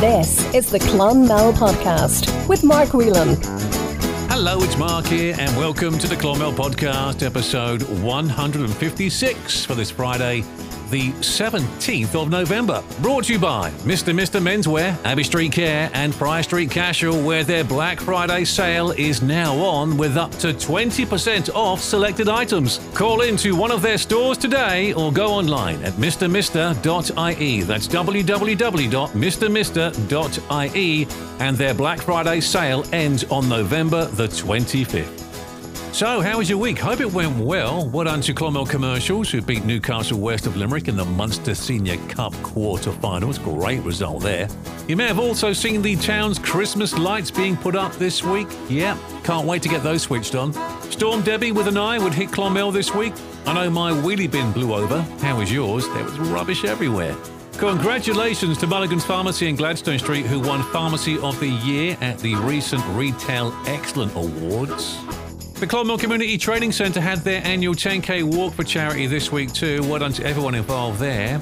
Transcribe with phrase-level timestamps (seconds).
[0.00, 3.38] This is the Clonmel Podcast with Mark Whelan.
[4.28, 10.44] Hello, it's Mark here, and welcome to the Clonmel Podcast, episode 156 for this Friday,
[10.90, 12.82] the 17th of November.
[13.00, 14.14] Brought to you by Mr.
[14.14, 14.40] Mr.
[14.40, 19.54] Menswear, Abbey Street Care, and Prior Street Casual, where their Black Friday sale is now
[19.56, 22.78] on with up to 20% off selected items.
[22.94, 27.62] Call into one of their stores today or go online at mrmr.ie.
[27.62, 29.06] That's www.mrmr.ie,
[31.38, 35.25] and their Black Friday sale ends on November the 25th.
[35.96, 36.78] So, how was your week?
[36.78, 37.88] Hope it went well.
[37.88, 41.96] Well done to Clonmel Commercials, who beat Newcastle West of Limerick in the Munster Senior
[42.08, 43.38] Cup quarter-finals.
[43.38, 44.46] Great result there.
[44.88, 48.46] You may have also seen the town's Christmas lights being put up this week.
[48.68, 50.52] Yep, can't wait to get those switched on.
[50.90, 53.14] Storm Debbie with an eye would hit Clonmel this week.
[53.46, 55.00] I know my wheelie bin blew over.
[55.22, 55.88] How was yours?
[55.94, 57.16] There was rubbish everywhere.
[57.52, 62.34] Congratulations to Mulligan's Pharmacy in Gladstone Street, who won Pharmacy of the Year at the
[62.34, 64.98] recent Retail Excellent Awards.
[65.58, 69.80] The Clonmel Community Training Centre had their annual 10k walk for charity this week too.
[69.84, 71.40] Well done to everyone involved there.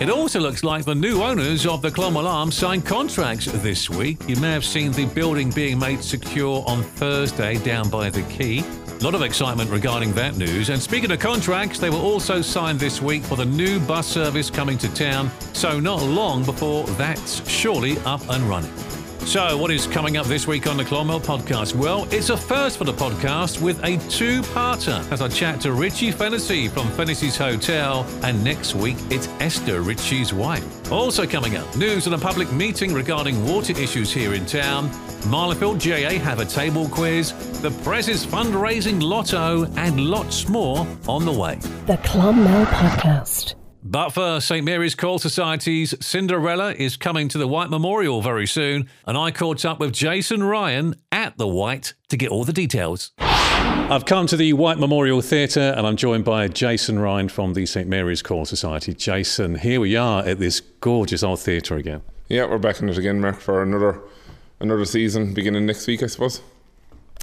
[0.00, 4.18] It also looks like the new owners of the Clonmel Arms signed contracts this week.
[4.28, 8.58] You may have seen the building being made secure on Thursday down by the quay.
[8.58, 10.68] A lot of excitement regarding that news.
[10.68, 14.50] And speaking of contracts, they were also signed this week for the new bus service
[14.50, 15.30] coming to town.
[15.54, 18.83] So not long before that's surely up and running.
[19.26, 21.74] So, what is coming up this week on the Clonmel podcast?
[21.74, 25.72] Well, it's a first for the podcast with a two parter as I chat to
[25.72, 30.92] Richie Fennessy from Fennessy's Hotel, and next week it's Esther Ritchie's wife.
[30.92, 34.90] Also coming up, news on a public meeting regarding water issues here in town.
[35.26, 41.32] Marlfield GAA have a table quiz, the Pres's fundraising lotto, and lots more on the
[41.32, 41.56] way.
[41.86, 43.54] The Clonmel Podcast.
[43.86, 48.88] But for St Mary's Choral Society's Cinderella is coming to the White Memorial very soon,
[49.06, 53.12] and I caught up with Jason Ryan at the White to get all the details.
[53.18, 57.66] I've come to the White Memorial Theatre and I'm joined by Jason Ryan from the
[57.66, 58.94] St Mary's Choral Society.
[58.94, 62.00] Jason, here we are at this gorgeous old theatre again.
[62.28, 64.00] Yeah, we're back in it again, Mark, for another
[64.60, 66.40] another season beginning next week, I suppose.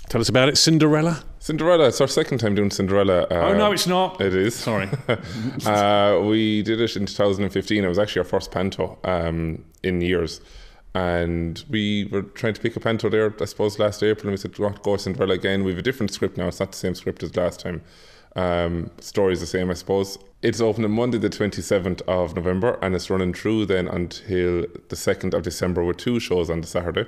[0.09, 1.23] Tell us about it, Cinderella.
[1.39, 3.23] Cinderella, it's our second time doing Cinderella.
[3.23, 4.19] Uh, oh, no, it's not.
[4.19, 4.53] It is.
[4.53, 4.89] Sorry.
[5.65, 7.83] uh, we did it in 2015.
[7.83, 10.41] It was actually our first panto um, in years.
[10.93, 14.25] And we were trying to pick a panto there, I suppose, last April.
[14.25, 15.63] And we said, go, go Cinderella again.
[15.63, 16.47] We have a different script now.
[16.47, 17.81] It's not the same script as last time.
[18.35, 20.17] Um, story is the same, I suppose.
[20.41, 24.95] It's open on Monday, the 27th of November, and it's running through then until the
[24.95, 27.05] 2nd of December with two shows on the Saturday.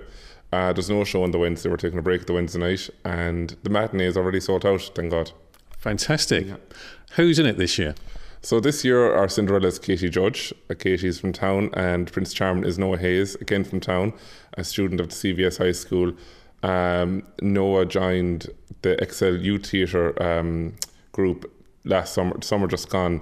[0.53, 1.67] Uh, there's no show on the Wednesday.
[1.67, 4.83] We're taking a break the Wednesday night, and the matinee is already sold out.
[4.93, 5.31] Thank God.
[5.79, 6.45] Fantastic.
[6.45, 6.57] Yeah.
[7.15, 7.95] Who's in it this year?
[8.43, 10.53] So this year, our Cinderella is Katie Judge.
[10.69, 14.13] Uh, Katie's from town, and Prince Charming is Noah Hayes, again from town,
[14.55, 16.13] a student of the CBS High School.
[16.61, 18.49] Um, Noah joined
[18.83, 20.75] the Excel Youth Theatre um,
[21.13, 21.51] group
[21.83, 23.21] last summer, summer just gone,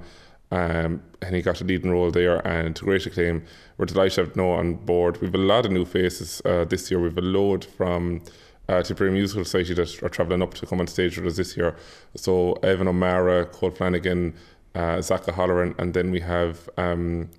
[0.51, 3.43] um, and he got a leading role there and to great acclaim.
[3.77, 5.21] We're delighted to have Noah on board.
[5.21, 6.99] We've a lot of new faces uh, this year.
[6.99, 8.21] We've a load from
[8.67, 11.57] uh, Tipperary Musical Society that are travelling up to come on stage with us this
[11.57, 11.75] year.
[12.15, 14.33] So Evan O'Mara, Cole Flanagan,
[14.75, 17.29] uh, Zach O'Halloran, and then we have um,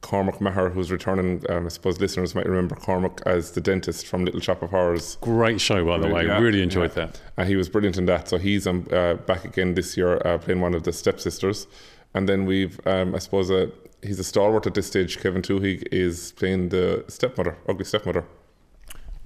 [0.00, 1.44] Cormac Maher, who's returning.
[1.48, 5.16] Um, I suppose listeners might remember Cormac as the dentist from Little Shop of Horrors.
[5.20, 6.26] Great show, by the way.
[6.26, 7.06] Yeah, really enjoyed yeah.
[7.06, 7.20] that.
[7.36, 8.28] And he was brilliant in that.
[8.28, 11.66] So he's um, uh, back again this year, uh, playing one of the stepsisters.
[12.14, 13.66] And then we've, um, I suppose, uh,
[14.02, 15.18] he's a stalwart at this stage.
[15.18, 18.24] Kevin Toohig is playing the stepmother, ugly stepmother.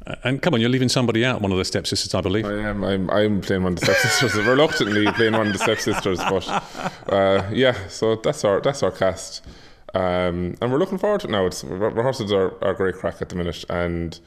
[0.07, 2.47] Uh, and come on, you're leaving somebody out, one of the stepsisters, I believe.
[2.47, 2.85] I am.
[2.85, 4.35] I'm, I'm playing one of the stepsisters.
[4.47, 6.49] reluctantly playing one of the stepsisters, but
[7.13, 7.89] uh, yeah.
[7.89, 9.45] So that's our that's our cast,
[9.95, 11.47] um, and we're looking forward to it now.
[11.47, 14.19] It's rehearsals are, are great crack at the minute, and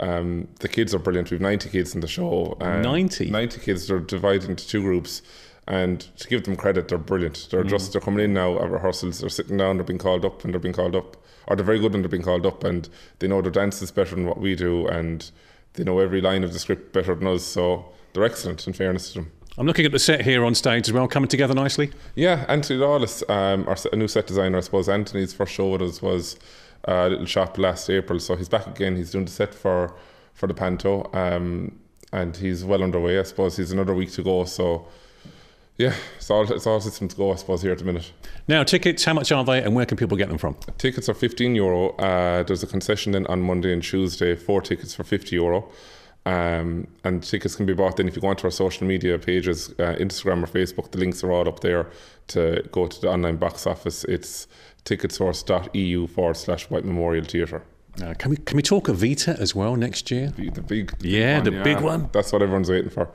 [0.00, 1.30] um, the kids are brilliant.
[1.30, 2.56] We've 90 kids in the show.
[2.60, 3.30] 90?
[3.30, 3.86] 90 kids.
[3.88, 5.22] They're divided into two groups.
[5.66, 7.48] And to give them credit, they're brilliant.
[7.50, 7.70] They're mm.
[7.70, 9.20] just they're coming in now at rehearsals.
[9.20, 9.78] They're sitting down.
[9.78, 11.16] They're being called up, and they're being called up.
[11.46, 12.88] Or they're very good when they're being called up, and
[13.18, 15.30] they know their dance is better than what we do, and
[15.74, 17.44] they know every line of the script better than us.
[17.44, 18.66] So they're excellent.
[18.66, 19.32] In fairness to them.
[19.56, 21.92] I'm looking at the set here on stage as well, coming together nicely.
[22.16, 24.58] Yeah, Anthony Lawless, um, our a new set designer.
[24.58, 26.36] I suppose Anthony's first show with us was
[26.88, 28.96] uh, a little shop last April, so he's back again.
[28.96, 29.94] He's doing the set for
[30.32, 31.78] for the Panto, um,
[32.12, 33.20] and he's well underway.
[33.20, 34.88] I suppose he's another week to go, so
[35.78, 38.12] yeah, it's all it's all systems go, I suppose, here at the minute.
[38.46, 40.56] Now, tickets, how much are they, and where can people get them from?
[40.78, 41.90] Tickets are fifteen euro.
[41.96, 45.68] Uh, there's a concession then on Monday and Tuesday, four tickets for fifty euro.
[46.26, 49.68] Um, and tickets can be bought then if you go onto our social media pages,
[49.78, 50.90] uh, Instagram or Facebook.
[50.90, 51.90] The links are all up there
[52.28, 54.04] to go to the online box office.
[54.04, 54.46] It's
[54.86, 57.62] ticketsource.eu forward slash White Memorial Theatre.
[58.02, 60.32] Uh, can we can we talk Evita as well next year?
[60.34, 62.08] The, the big, Yeah, the big one.
[62.12, 63.08] That's what everyone's waiting for.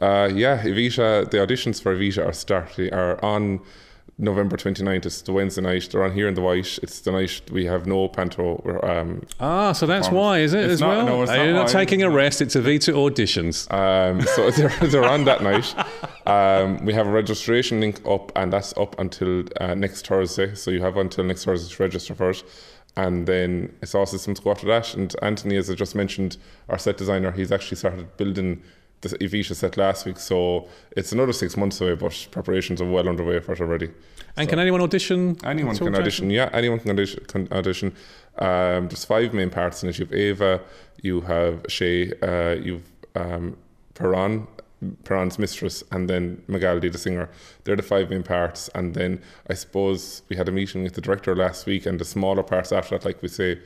[0.00, 1.30] Uh, yeah, Evita.
[1.30, 3.60] The auditions for Evita are starting are on
[4.18, 5.06] November 29th.
[5.06, 5.88] It's the Wednesday night.
[5.90, 6.78] They're on here in the White.
[6.82, 8.60] It's the night we have no panto.
[8.82, 11.06] Um, Ah, so that's why, is it It's as not- well?
[11.06, 12.40] no, it's not You're not taking a rest.
[12.42, 13.70] It's Evita auditions.
[13.72, 15.74] Um, so they're, they're on that night.
[16.26, 20.54] Um, we have a registration link up, and that's up until uh, next Thursday.
[20.54, 22.42] So you have until next Thursday to register for it.
[22.96, 24.94] And then it's all systems go after that.
[24.94, 26.36] And Anthony, as I just mentioned,
[26.68, 28.62] our set designer, he's actually started building
[29.00, 30.18] the Evita set last week.
[30.18, 33.90] So it's another six months away, but preparations are well underway for it already.
[34.36, 35.36] and can anyone audition?
[35.44, 36.30] Anyone can audition.
[36.30, 37.24] Yeah, anyone can audition.
[37.24, 37.94] Can audition.
[38.38, 39.98] Um, there's five main parts in it.
[39.98, 40.60] You have Ava,
[41.02, 43.56] you have Che, uh, you've um,
[43.94, 44.46] Perón,
[45.04, 47.28] Perón's mistress, and then Magaldi, the singer.
[47.64, 48.68] They're the five main parts.
[48.74, 52.04] And then I suppose we had a meeting with the director last week, and the
[52.04, 53.58] smaller parts after that, like we say,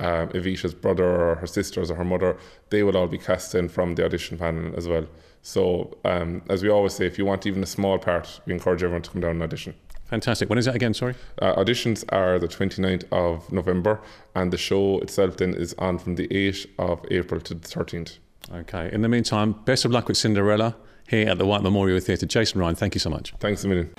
[0.00, 2.36] um, Evita's brother or her sisters or her mother,
[2.70, 5.06] they will all be cast in from the audition panel as well.
[5.42, 8.82] So, um, as we always say, if you want even a small part, we encourage
[8.82, 9.74] everyone to come down and audition.
[10.06, 10.48] Fantastic.
[10.48, 10.94] When is that again?
[10.94, 11.14] Sorry.
[11.40, 14.00] Uh, auditions are the 29th of November,
[14.34, 18.18] and the show itself then is on from the 8th of April to the 13th.
[18.52, 18.90] Okay.
[18.92, 20.76] In the meantime, best of luck with Cinderella
[21.08, 22.26] here at the White Memorial Theatre.
[22.26, 23.32] Jason Ryan, thank you so much.
[23.40, 23.90] Thanks a million.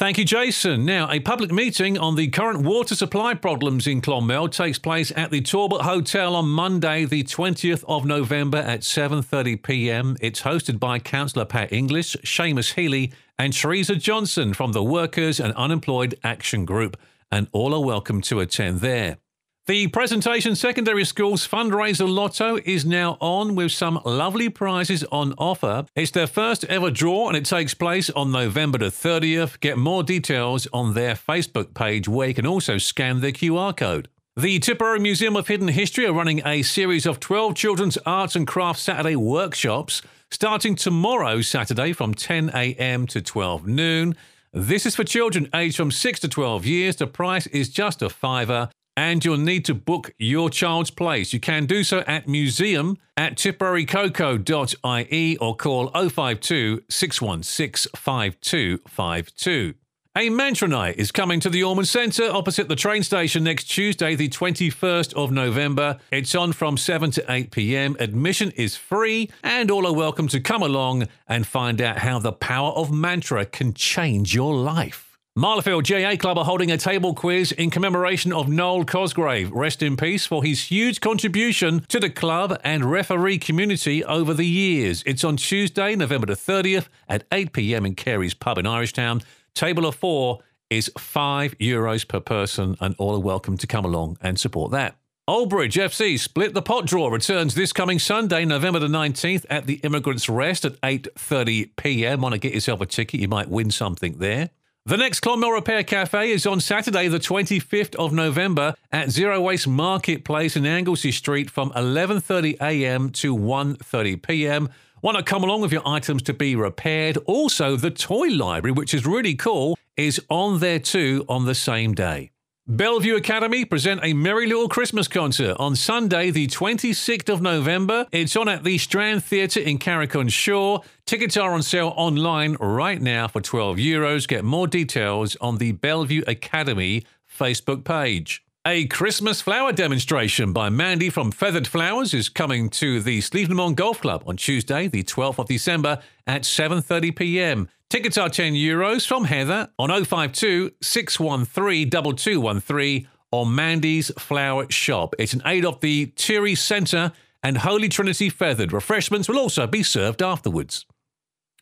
[0.00, 0.86] Thank you, Jason.
[0.86, 5.30] Now, a public meeting on the current water supply problems in Clonmel takes place at
[5.30, 10.16] the Talbot Hotel on Monday, the 20th of November at 7:30 p.m.
[10.22, 15.52] It's hosted by Councillor Pat English, Seamus Healy, and Theresa Johnson from the Workers and
[15.52, 16.96] Unemployed Action Group,
[17.30, 19.18] and all are welcome to attend there.
[19.66, 25.84] The Presentation Secondary Schools fundraiser lotto is now on with some lovely prizes on offer.
[25.94, 29.60] It's their first ever draw and it takes place on November the 30th.
[29.60, 34.08] Get more details on their Facebook page where you can also scan their QR code.
[34.34, 38.46] The Tipperary Museum of Hidden History are running a series of 12 children's arts and
[38.46, 40.02] crafts Saturday workshops
[40.32, 43.06] starting tomorrow, Saturday, from 10 a.m.
[43.08, 44.16] to 12 noon.
[44.52, 46.96] This is for children aged from 6 to 12 years.
[46.96, 51.32] The price is just a fiver and you'll need to book your child's place.
[51.32, 59.74] You can do so at museum at tipperarycoco.ie or call 052 616 5252.
[60.18, 64.16] A Mantra Night is coming to the Ormond Centre opposite the train station next Tuesday,
[64.16, 65.98] the 21st of November.
[66.12, 67.96] It's on from 7 to 8 pm.
[67.98, 72.32] Admission is free, and all are welcome to come along and find out how the
[72.32, 75.09] power of mantra can change your life.
[75.40, 79.50] Marlfield GAA Club are holding a table quiz in commemoration of Noel Cosgrave.
[79.50, 84.44] Rest in peace for his huge contribution to the club and referee community over the
[84.44, 85.02] years.
[85.06, 89.24] It's on Tuesday, November the 30th at 8 pm in Carey's Pub in Irishtown.
[89.54, 94.18] Table of four is five euros per person, and all are welcome to come along
[94.20, 94.98] and support that.
[95.26, 99.76] Oldbridge FC Split the Pot Draw returns this coming Sunday, November the 19th at the
[99.76, 102.20] Immigrants Rest at 8.30 p.m.
[102.20, 103.20] Want to get yourself a ticket?
[103.20, 104.50] You might win something there.
[104.90, 109.68] The next Clonmel Repair Cafe is on Saturday, the 25th of November at Zero Waste
[109.68, 114.68] Marketplace in Anglesey Street from 11.30am to 1.30pm.
[115.00, 117.18] Want to come along with your items to be repaired?
[117.26, 121.94] Also, the toy library, which is really cool, is on there too on the same
[121.94, 122.32] day.
[122.70, 128.06] Bellevue Academy present a Merry Little Christmas concert on Sunday, the 26th of November.
[128.12, 130.84] It's on at the Strand Theatre in Carrick-on-Suir.
[131.04, 134.28] Tickets are on sale online right now for 12 euros.
[134.28, 138.44] Get more details on the Bellevue Academy Facebook page.
[138.70, 144.00] A Christmas flower demonstration by Mandy from Feathered Flowers is coming to the Slievenamon Golf
[144.00, 147.68] Club on Tuesday, the 12th of December at 7:30 p.m.
[147.88, 155.16] Tickets are 10 euros from Heather on 052 613 2213 or Mandy's Flower Shop.
[155.18, 157.10] It's an aid of the Tirry Centre
[157.42, 158.70] and Holy Trinity Fethard.
[158.72, 160.86] Refreshments will also be served afterwards.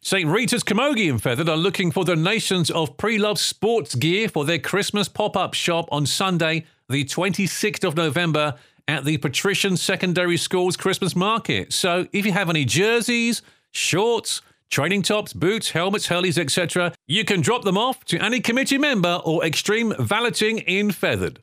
[0.02, 0.28] St.
[0.28, 5.08] Rita's Camogie in Fethard are looking for donations of pre-loved sports gear for their Christmas
[5.08, 8.54] pop-up shop on Sunday, the 26th of November
[8.86, 11.72] at the Patrician Secondary School's Christmas market.
[11.72, 14.40] So if you have any jerseys, shorts,
[14.70, 19.20] training tops, boots, helmets, hurleys, etc., you can drop them off to any committee member
[19.24, 21.38] or extreme valeting in Fethard.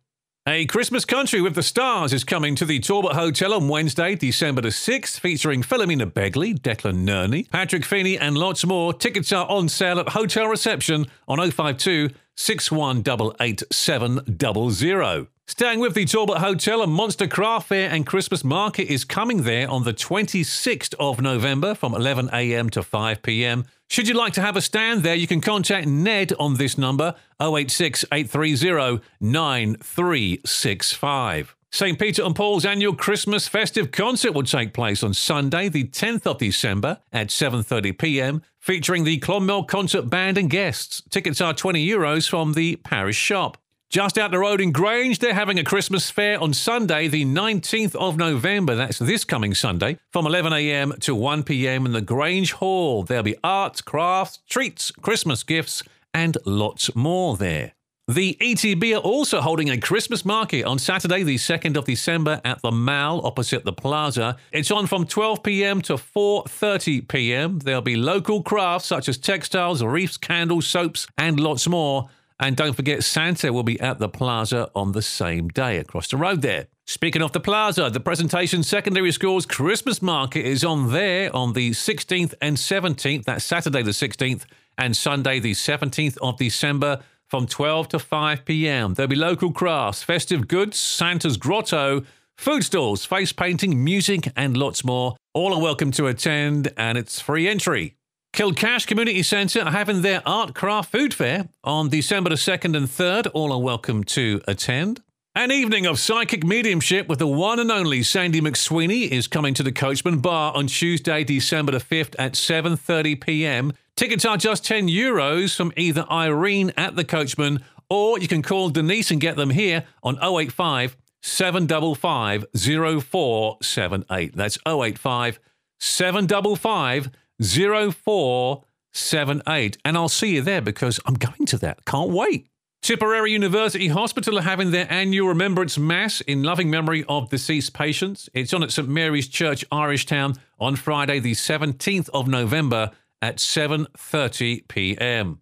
[0.47, 4.61] A Christmas Country with the Stars is coming to the Talbot Hotel on Wednesday, December
[4.61, 8.93] the 6th, featuring Philomena Begley, Declan Nerney, Patrick Feeney, and lots more.
[8.93, 15.27] Tickets are on sale at hotel reception on 052 6188700.
[15.47, 19.69] Staying with the Talbot Hotel, a Monster Craft Fair and Christmas Market is coming there
[19.69, 23.67] on the 26th of November from 11am to 5pm.
[23.87, 27.13] Should you like to have a stand there, you can contact Ned on this number
[27.39, 31.55] 086 830 9365.
[31.71, 31.99] St.
[31.99, 36.39] Peter and Paul's annual Christmas festive concert will take place on Sunday, the 10th of
[36.39, 41.03] December at 7:30 p.m., featuring the Clonmel Concert Band and guests.
[41.11, 43.59] Tickets are 20 euros from the parish shop.
[43.89, 47.95] Just out the road in Grange, they're having a Christmas fair on Sunday, the 19th
[47.95, 48.75] of November.
[48.75, 53.03] That's this coming Sunday, from 11am to 1pm in the Grange Hall.
[53.03, 57.73] There'll be art, crafts, treats, Christmas gifts, and lots more there.
[58.07, 62.61] The ETB are also holding a Christmas market on Saturday, the 2nd of December at
[62.61, 64.37] the Mall opposite the Plaza.
[64.51, 65.81] It's on from 12 p.m.
[65.83, 67.59] to 4:30 p.m.
[67.59, 72.09] There'll be local crafts such as textiles, wreaths, candles, soaps, and lots more.
[72.39, 76.17] And don't forget, Santa will be at the Plaza on the same day across the
[76.17, 76.67] road there.
[76.85, 81.71] Speaking of the Plaza, the Presentation Secondary School's Christmas market is on there on the
[81.71, 83.23] 16th and 17th.
[83.23, 84.43] That's Saturday the 16th
[84.77, 88.93] and Sunday the 17th of December from 12 to 5 p.m.
[88.93, 92.03] There'll be local crafts, festive goods, Santa's grotto,
[92.37, 95.15] food stalls, face painting, music, and lots more.
[95.33, 97.94] All are welcome to attend, and it's free entry.
[98.35, 102.85] Kilcash Community Centre are having their art craft food fair on December the 2nd and
[102.85, 103.31] 3rd.
[103.33, 105.01] All are welcome to attend.
[105.35, 109.63] An evening of psychic mediumship with the one and only Sandy McSweeney is coming to
[109.63, 113.71] the Coachman Bar on Tuesday, December the 5th at 7:30 p.m.
[113.95, 118.69] Tickets are just 10 euros from either Irene at the Coachman or you can call
[118.69, 124.35] Denise and get them here on 085 755 0478.
[124.35, 125.39] That's 085
[125.79, 127.11] 755
[127.41, 129.77] 0478.
[129.83, 131.85] And I'll see you there because I'm going to that.
[131.85, 132.47] Can't wait.
[132.81, 138.29] Tipperary University Hospital are having their annual Remembrance Mass in loving memory of deceased patients.
[138.33, 142.91] It's on at St Mary's Church, Irish Town, on Friday, the 17th of November
[143.23, 145.39] at 7:30 p.m.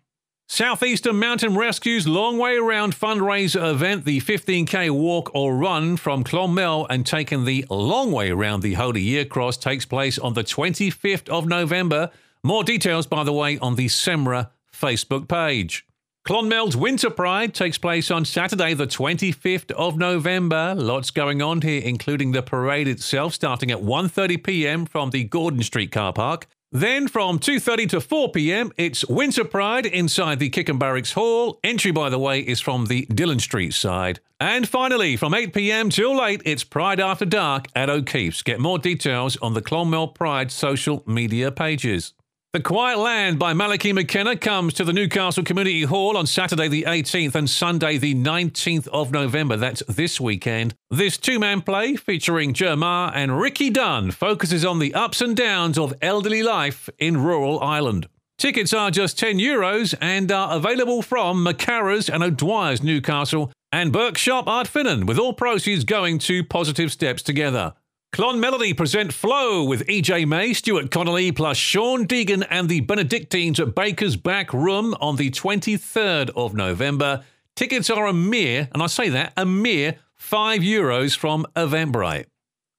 [0.55, 6.85] Southeastern Mountain Rescue's Long Way Around fundraiser event, the 15k walk or run from Clonmel
[6.91, 11.27] and taking the long way around the Holy Year Cross, takes place on the 25th
[11.27, 12.11] of November.
[12.43, 15.87] More details, by the way, on the SEMRA Facebook page.
[16.23, 20.75] Clonmel's Winter Pride takes place on Saturday, the 25th of November.
[20.77, 24.85] Lots going on here, including the parade itself, starting at 1:30 p.m.
[24.85, 26.45] from the Gordon Street car park.
[26.75, 31.59] Then from 2.30 to 4 p.m., it's Winter Pride inside the Kickham Barracks Hall.
[31.63, 34.21] Entry, by the way, is from the Dillon Street side.
[34.39, 35.91] And finally, from 8 p.m.
[35.91, 38.41] till late, it's Pride After Dark at O'Keefe's.
[38.41, 42.13] Get more details on the Clonmel Pride social media pages.
[42.53, 46.83] The Quiet Land by Malachy McKenna comes to the Newcastle Community Hall on Saturday the
[46.83, 49.57] 18th and Sunday the 19th of November.
[49.57, 50.75] That's this weekend.
[50.91, 55.79] This two man play featuring Jermar and Ricky Dunn focuses on the ups and downs
[55.79, 58.07] of elderly life in rural Ireland.
[58.37, 64.45] Tickets are just 10 euros and are available from Macara's and O'Dwyer's Newcastle and Burkshop
[64.45, 67.73] Ardfinnan, with all proceeds going to Positive Steps Together.
[68.13, 73.73] Clonmelody present Flow with EJ May, Stuart Connolly, plus Sean Deegan and the Benedictines at
[73.73, 77.23] Baker's Back Room on the 23rd of November.
[77.55, 82.27] Tickets are a mere, and I say that, a mere 5 euros from Eventbrite.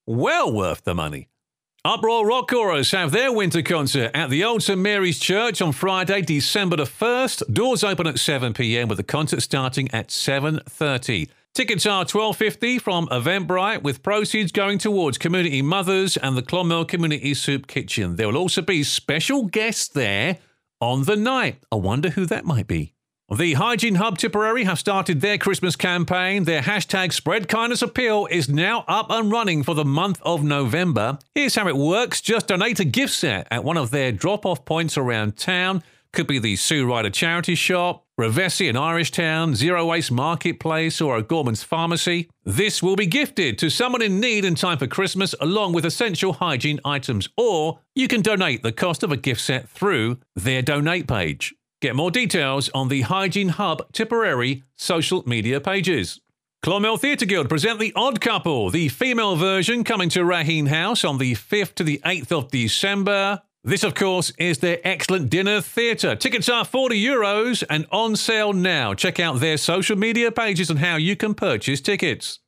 [0.07, 1.27] Well worth the money.
[1.85, 6.23] Uproar Rock Chorus have their winter concert at the Old St Mary's Church on Friday,
[6.23, 7.53] December the 1st.
[7.53, 8.87] Doors open at 7 p.m.
[8.87, 11.29] with the concert starting at 7:30.
[11.55, 16.85] Tickets are twelve fifty from Eventbrite, with proceeds going towards Community Mothers and the Clonmel
[16.85, 18.17] Community Soup Kitchen.
[18.17, 20.39] There will also be special guests there
[20.81, 21.63] on the night.
[21.71, 22.93] I wonder who that might be.
[23.33, 26.43] The Hygiene Hub Tipperary have started their Christmas campaign.
[26.43, 31.19] Their hashtag Spread Kindness Appeal is now up and running for the month of November.
[31.37, 34.65] Here's how it works just donate a gift set at one of their drop off
[34.65, 35.85] points around town.
[36.13, 41.23] Could be the Sue Ryder Charity Shop, Revesi in Irishtown, Zero Waste Marketplace, or a
[41.23, 42.31] Gorman's Pharmacy.
[42.45, 46.35] This will be gifted to someone in need in time for Christmas, along with essential
[46.35, 47.29] hygiene items.
[47.37, 51.57] Or you can donate the cost of a gift set through their donate page.
[51.83, 56.21] Get more details on the Hygiene Hub Tipperary social media pages.
[56.63, 61.19] Clonmel Theatre Guild present The Odd Couple, the female version coming to Raheen House on
[61.19, 63.43] the 5th to the 8th of December.
[63.67, 66.15] This, of course, is their excellent dinner theatre.
[66.15, 68.93] Tickets are 40 euros and on sale now.
[68.93, 72.41] Check out their social media pages and how you can purchase tickets.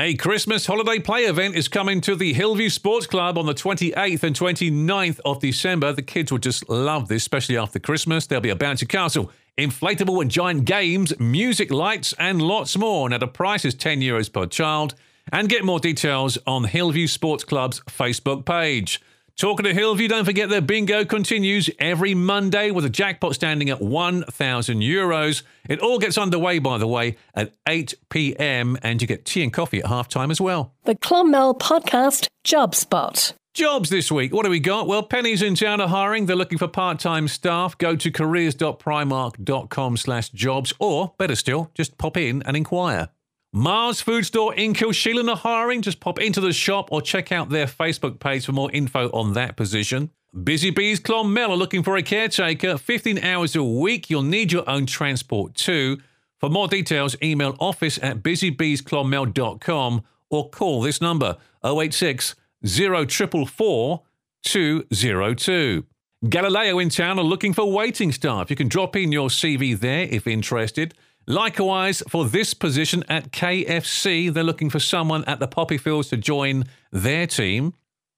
[0.00, 4.22] A Christmas holiday play event is coming to the Hillview Sports Club on the 28th
[4.22, 5.92] and 29th of December.
[5.92, 8.26] The kids will just love this, especially after Christmas.
[8.26, 13.10] There'll be a bouncy castle, inflatable and giant games, music lights, and lots more.
[13.10, 14.94] Now, the price is 10 euros per child.
[15.30, 19.02] And get more details on Hillview Sports Club's Facebook page.
[19.36, 23.80] Talking to Hillview, don't forget their bingo continues every Monday with a jackpot standing at
[23.80, 25.42] 1,000 euros.
[25.68, 28.78] It all gets underway, by the way, at 8 p.m.
[28.82, 30.74] and you get tea and coffee at half time as well.
[30.84, 33.32] The Clonmel Podcast Job Spot.
[33.54, 34.32] Jobs this week.
[34.32, 34.86] What do we got?
[34.86, 36.26] Well, Penneys in town are hiring.
[36.26, 37.76] They're looking for part-time staff.
[37.76, 43.08] Go to careers.primark.com slash jobs or, better still, just pop in and inquire.
[43.54, 45.82] Mars Food Store in Kilsheelan are hiring.
[45.82, 49.34] Just pop into the shop or check out their Facebook page for more info on
[49.34, 50.08] that position.
[50.42, 52.78] Busy Bees Clonmel are looking for a caretaker.
[52.78, 54.08] 15 hours a week.
[54.08, 55.98] You'll need your own transport too.
[56.40, 64.02] For more details, email office at busybeesclonmel.com or call this number 086 0444
[64.44, 65.84] 202.
[66.26, 68.48] Galileo in town are looking for waiting staff.
[68.48, 70.94] You can drop in your CV there if interested.
[71.26, 76.16] Likewise, for this position at KFC, they're looking for someone at the Poppy Fields to
[76.16, 77.74] join their team.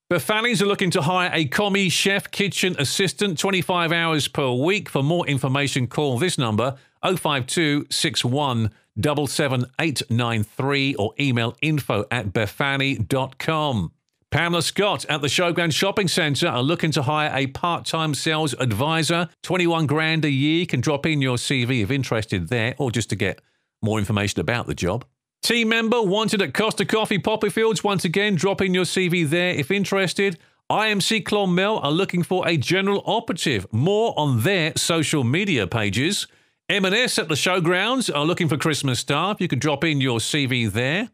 [0.09, 4.87] Befani's are looking to hire a commis chef kitchen assistant 25 hours per week.
[4.87, 13.91] For more information, call this number 052 61 77893 or email info at befani.com.
[14.35, 19.29] Pamela Scott at the Showground Shopping Centre are looking to hire a part-time sales advisor.
[19.43, 20.65] 21 grand a year.
[20.65, 23.39] Can drop in your CV if interested there or just to get
[23.81, 25.05] more information about the job.
[25.41, 27.81] Team member wanted at Costa Coffee Poppyfields.
[27.81, 30.37] Once again, drop in your CV there if interested.
[30.69, 33.65] IMC Clonmel are looking for a general operative.
[33.71, 36.27] More on their social media pages.
[36.67, 39.39] M&S at the showgrounds are looking for Christmas staff.
[39.39, 41.11] You can drop in your CV there.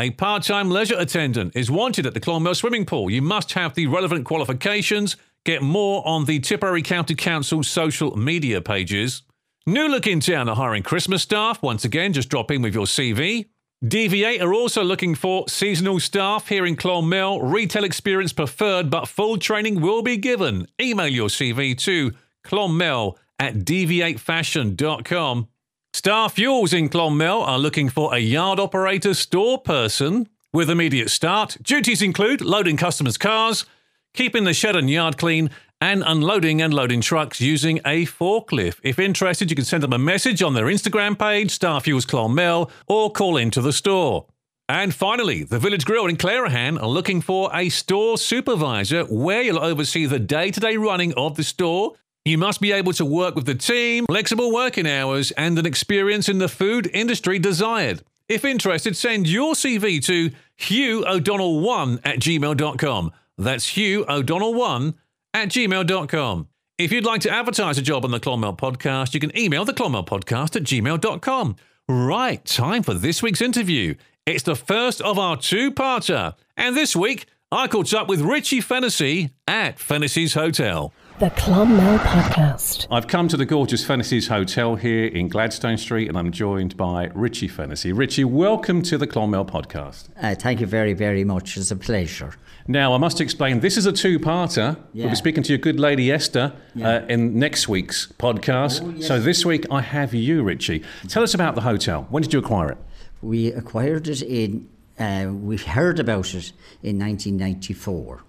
[0.00, 3.10] A part time leisure attendant is wanted at the Clonmel swimming pool.
[3.10, 5.16] You must have the relevant qualifications.
[5.44, 9.22] Get more on the Tipperary County Council social media pages.
[9.66, 11.62] New Look in Town are hiring Christmas staff.
[11.62, 13.46] Once again, just drop in with your CV.
[13.84, 17.42] DV8 are also looking for seasonal staff here in Clonmel.
[17.42, 20.66] Retail experience preferred, but full training will be given.
[20.80, 22.12] Email your CV to
[22.44, 25.48] clonmel at dv8fashion.com.
[25.94, 31.56] Star Fuels in Clonmel are looking for a yard operator store person with immediate start.
[31.62, 33.64] Duties include loading customers' cars,
[34.12, 38.80] keeping the shed and yard clean, and unloading and loading trucks using a forklift.
[38.82, 42.72] If interested, you can send them a message on their Instagram page, Star Fuels Clonmel,
[42.88, 44.26] or call into the store.
[44.68, 49.60] And finally, the Village Grill in Clerihan are looking for a store supervisor where you'll
[49.60, 51.92] oversee the day to day running of the store
[52.24, 56.28] you must be able to work with the team, flexible working hours, and an experience
[56.28, 58.02] in the food industry desired.
[58.28, 63.12] If interested, send your CV to Hugh O'Donnell1 at gmail.com.
[63.36, 64.94] That's Hugh O'Donnell1
[65.34, 66.48] at gmail.com.
[66.78, 69.74] If you'd like to advertise a job on the Clonmel podcast, you can email the
[69.74, 71.56] Clonmel podcast at gmail.com.
[71.86, 73.94] Right, time for this week's interview.
[74.24, 76.34] It's the first of our two parter.
[76.56, 80.92] And this week, I caught up with Richie Fennessy at Fennessy's Hotel.
[81.20, 82.88] The Clonmel Podcast.
[82.90, 87.08] I've come to the gorgeous Fennessy's Hotel here in Gladstone Street and I'm joined by
[87.14, 87.92] Richie Fennessy.
[87.92, 90.08] Richie, welcome to the Clonmel Podcast.
[90.20, 91.56] Uh, thank you very, very much.
[91.56, 92.34] It's a pleasure.
[92.66, 94.76] Now, I must explain, this is a two-parter.
[94.92, 95.04] Yeah.
[95.04, 96.88] We'll be speaking to your good lady Esther Yeah.
[96.88, 98.82] uh, in next week's podcast.
[98.82, 99.06] Oh, yes.
[99.06, 100.82] So this week I have you, Richie.
[101.08, 102.06] Tell us about the hotel.
[102.10, 102.78] When did you acquire it?
[103.22, 108.24] We acquired it in, uh, we heard about it in 1994.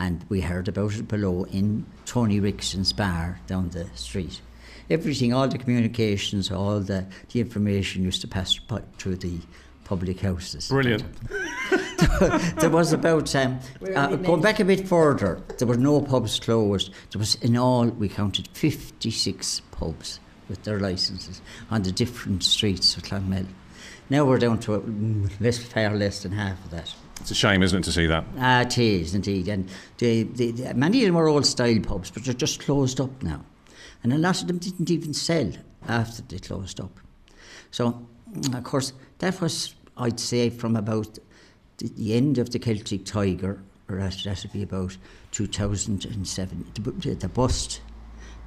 [0.00, 4.40] And we heard about it below in Tony Rickson's bar down the street.
[4.88, 9.38] Everything, all the communications, all the, the information used to pass pu- through the
[9.84, 10.68] public houses.
[10.68, 11.04] Brilliant.
[12.56, 13.60] there was about um,
[13.94, 15.42] uh, going back a bit further.
[15.58, 16.92] There were no pubs closed.
[17.12, 22.42] There was in all we counted fifty six pubs with their licences on the different
[22.42, 23.46] streets of Clonmel.
[24.08, 26.94] Now we're down to mm, less, far less than half of that.
[27.20, 28.24] It's a shame, isn't it, to see that?
[28.38, 32.10] Ah, it is indeed, and they, they, they- many of them were old style pubs,
[32.10, 33.44] but they're just closed up now,
[34.02, 35.50] and a lot of them didn't even sell
[35.86, 36.98] after they closed up.
[37.70, 38.06] So,
[38.54, 41.18] of course, that was I'd say from about
[41.76, 44.96] the, the end of the Celtic Tiger, or that that would be about
[45.32, 46.66] 2007.
[46.74, 47.80] The, the bust.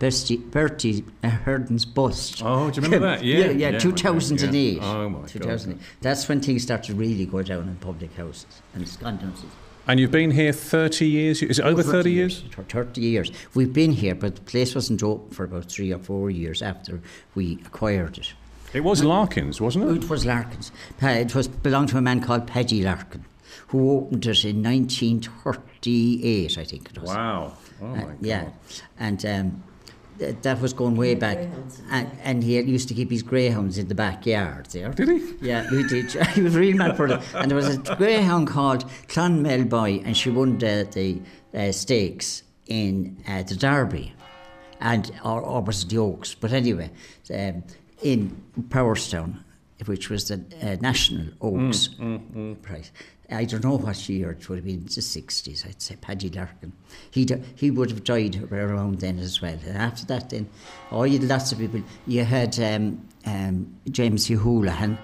[0.04, 2.42] Bertie, Bertie Ahern's bust.
[2.44, 3.24] Oh, do you remember that?
[3.24, 4.74] Yeah, yeah, yeah, yeah, okay, 2008.
[4.76, 4.82] yeah.
[4.84, 5.28] Oh, my God.
[5.30, 5.82] 2008.
[6.02, 9.34] That's when things started to really go down in public houses, and it's gone down
[9.38, 9.54] since.
[9.88, 11.42] And you've been here 30 years?
[11.42, 12.44] Is it over 30 years?
[12.52, 13.32] Thir- 30 years.
[13.54, 17.02] We've been here, but the place wasn't open for about three or four years after
[17.36, 18.34] we acquired it.
[18.74, 20.04] It was Larkins, wasn't it?
[20.04, 20.72] It was Larkin's.
[21.02, 23.24] It was belonged to a man called Paddy Larkin,
[23.68, 27.10] who opened it in 1938, I think it was.
[27.10, 27.54] Wow.
[27.82, 28.18] Oh, my Uh, God.
[28.22, 28.50] yeah,
[29.00, 29.64] and um,
[30.18, 31.38] that was going way back.
[31.90, 34.92] And, and he used to keep his greyhounds in the backyard there.
[34.92, 35.34] Did he?
[35.42, 36.12] Yeah, he did.
[36.34, 37.22] he was a real mad for it.
[37.34, 41.22] And there was a greyhound called Clonmel Boy, and she won the, the
[41.58, 44.14] uh, stakes in uh, the Derby,
[44.80, 46.34] and or, or was it the Oaks?
[46.34, 46.92] But anyway,
[47.34, 47.64] um,
[48.02, 49.40] in Powerstown,
[49.86, 51.90] which was the uh, National Oaks
[52.62, 52.92] prize.
[53.30, 56.74] I don't know what year it would have been, the 60s, I'd say, Paddy Larkin.
[57.12, 59.58] He'd, he would have died around then as well.
[59.66, 60.50] And after that, then,
[60.92, 61.82] oh, you had lots of people.
[62.06, 64.98] You had um, um, James Houlihan,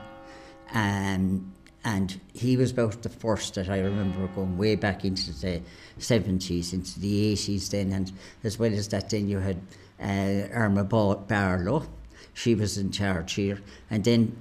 [0.74, 1.54] um,
[1.86, 5.62] and he was about the first that I remember going way back into the
[5.98, 8.12] 70s, into the 80s then, and
[8.44, 9.58] as well as that, then you had
[10.02, 11.88] uh, Irma Bar- Barlow.
[12.34, 14.36] She was in charge here, and then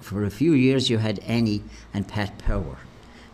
[0.00, 1.62] for a few years you had Annie
[1.94, 2.78] and Pat Power.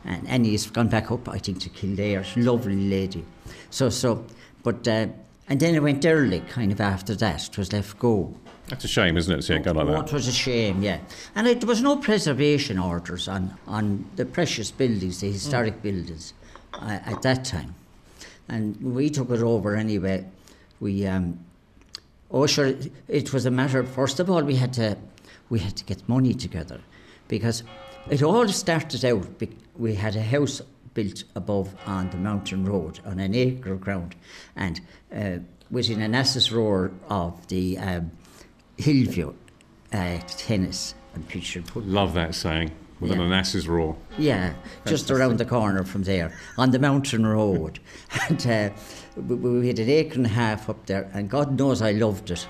[0.05, 2.25] And Annie's gone back up, I think, to Kildare.
[2.37, 3.25] Lovely lady.
[3.71, 4.25] So, so,
[4.63, 5.07] but, uh,
[5.49, 7.49] and then it went early, kind of after that.
[7.49, 8.35] It was left go.
[8.69, 10.07] That's a shame, isn't it, to see it go like Oh, that?
[10.09, 10.99] it was a shame, yeah.
[11.35, 16.33] And it, there was no preservation orders on, on the precious buildings, the historic buildings,
[16.75, 17.75] uh, at that time.
[18.49, 20.25] And we took it over anyway.
[20.81, 21.39] We, um,
[22.31, 22.75] oh sure,
[23.09, 23.81] it, was a matter.
[23.81, 24.97] Of, First of all, we had to,
[25.51, 26.81] we had to get money together,
[27.29, 27.65] because
[28.11, 29.39] it all started out.
[29.77, 30.63] We had a house
[30.95, 34.15] built above on the mountain road on an acre of ground,
[34.57, 34.81] and
[35.15, 35.39] uh,
[35.71, 38.13] within an ass's roar of the um,
[38.77, 39.35] Hillview
[39.93, 41.93] uh, tennis and pitch and football.
[41.93, 42.71] Love that saying.
[43.01, 43.97] With an ass's roar.
[44.17, 44.55] Yeah,
[44.87, 47.81] just around the corner from there, on the mountain road.
[48.29, 48.71] and uh,
[49.17, 52.31] we, we had an acre and a half up there, and God knows I loved
[52.31, 52.47] it.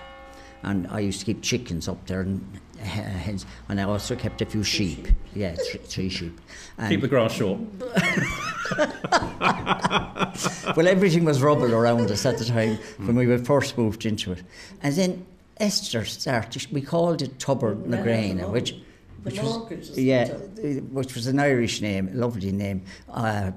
[0.62, 4.46] And I used to keep chickens up there, and hens, and I also kept a
[4.46, 5.08] few sheep.
[5.34, 6.40] Yeah, three, three sheep.
[6.78, 7.60] And, Keep the grass short.
[10.76, 14.32] well, everything was rubble around us at the time when we were first moved into
[14.32, 14.42] it.
[14.82, 15.26] And then
[15.58, 18.76] Esther started, we called it Tubber Nagraina, which,
[19.22, 22.82] which was, yeah, which was an Irish name, a lovely name.
[23.08, 23.52] Uh,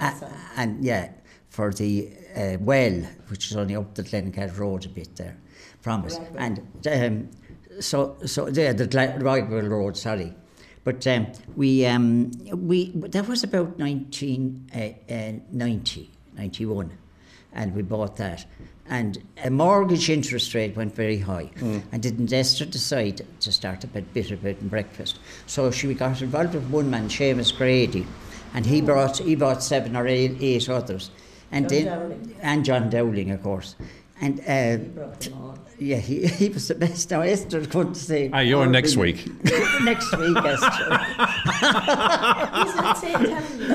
[0.00, 1.10] a- and yeah,
[1.48, 5.36] for the uh, well, which is only up the Glencat Road a bit there
[5.80, 6.18] from us.
[6.36, 7.28] And um,
[7.80, 10.34] so, so yeah, the Rygwell Road, sorry.
[10.84, 16.90] But um, we, um, we, that was about 1990, 91,
[17.52, 18.44] and we bought that.
[18.86, 21.50] And a mortgage interest rate went very high.
[21.92, 25.20] And didn't Esther decide to start a bit, bit of bed and breakfast?
[25.46, 28.04] So she got involved with one man, Seamus Grady,
[28.54, 31.12] and he brought he bought seven or eight, eight others,
[31.52, 33.76] and John then and John Dowling, of course.
[34.22, 34.78] And uh,
[35.80, 37.10] yeah, he, he was the best.
[37.10, 38.28] Now Esther couldn't say.
[38.28, 39.26] Hey, you're "Oh, next week.
[39.82, 40.98] next week, Esther.
[42.54, 43.72] He's not saying telling.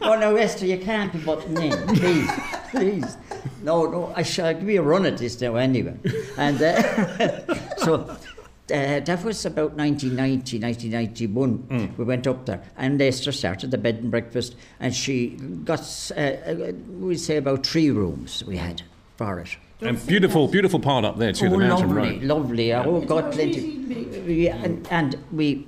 [0.00, 2.30] Oh no, Esther, you can't be butting in, please,
[2.70, 3.16] please.
[3.62, 5.96] No, no, I shall give you a run at this now anyway.
[6.36, 8.16] And uh, so
[8.70, 11.94] uh, that was about 1990, 1991.
[11.96, 15.28] We went up there, and Esther started the bed and breakfast, and she
[15.64, 15.80] got,
[16.16, 18.82] uh, uh, we'd say, about three rooms we had
[19.16, 19.56] for it.
[19.80, 22.22] And beautiful, beautiful part up there too, oh, the mountain lovely, road.
[22.24, 22.74] lovely.
[22.74, 23.78] Oh, God, plenty.
[23.78, 24.44] really.
[24.46, 25.66] Yeah, and, and we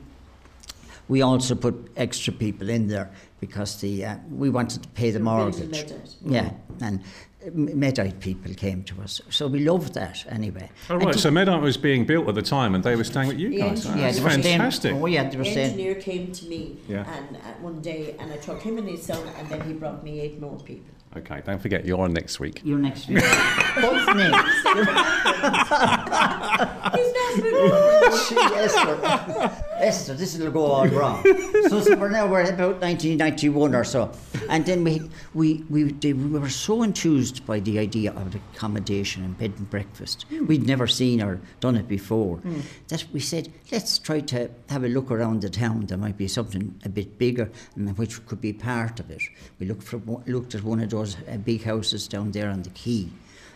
[1.09, 3.11] we also put extra people in there
[3.41, 5.93] because the uh, we wanted to pay the You're mortgage.
[6.25, 7.03] Yeah, and
[7.48, 10.68] Medite people came to us, so we loved that anyway.
[10.90, 11.12] Oh, right.
[11.14, 13.48] to- So Medite was being built at the time and they were staying with you
[13.48, 13.87] The guys.
[13.87, 14.94] engineer- That's they were staying- fantastic.
[14.94, 15.70] oh yeah, they were The staying.
[15.70, 17.05] engineer came to me Yeah.
[17.16, 20.05] and uh, one day and I took him and his son and then he brought
[20.05, 20.92] me eight more people.
[21.16, 22.61] Okay, don't forget, you're on next week.
[22.62, 23.20] You're next week.
[23.20, 24.62] What's next?
[26.94, 29.51] He's not She, Esther.
[29.81, 31.25] Esther, this will go all wrong.
[31.68, 34.12] So, so we're now we're about 1991 or so,
[34.49, 35.03] and then we
[35.35, 39.68] we we, they, we were so enthused by the idea of accommodation and bed and
[39.70, 40.27] breakfast.
[40.29, 40.46] Hmm.
[40.46, 42.37] We'd never seen or done it before.
[42.37, 42.61] Hmm.
[42.88, 45.87] That we said, let's try to have a look around the town.
[45.87, 49.23] There might be something a bit bigger, and which could be part of it.
[49.59, 52.71] We looked for looked at one of those uh, big houses down there on the
[52.71, 53.09] quay.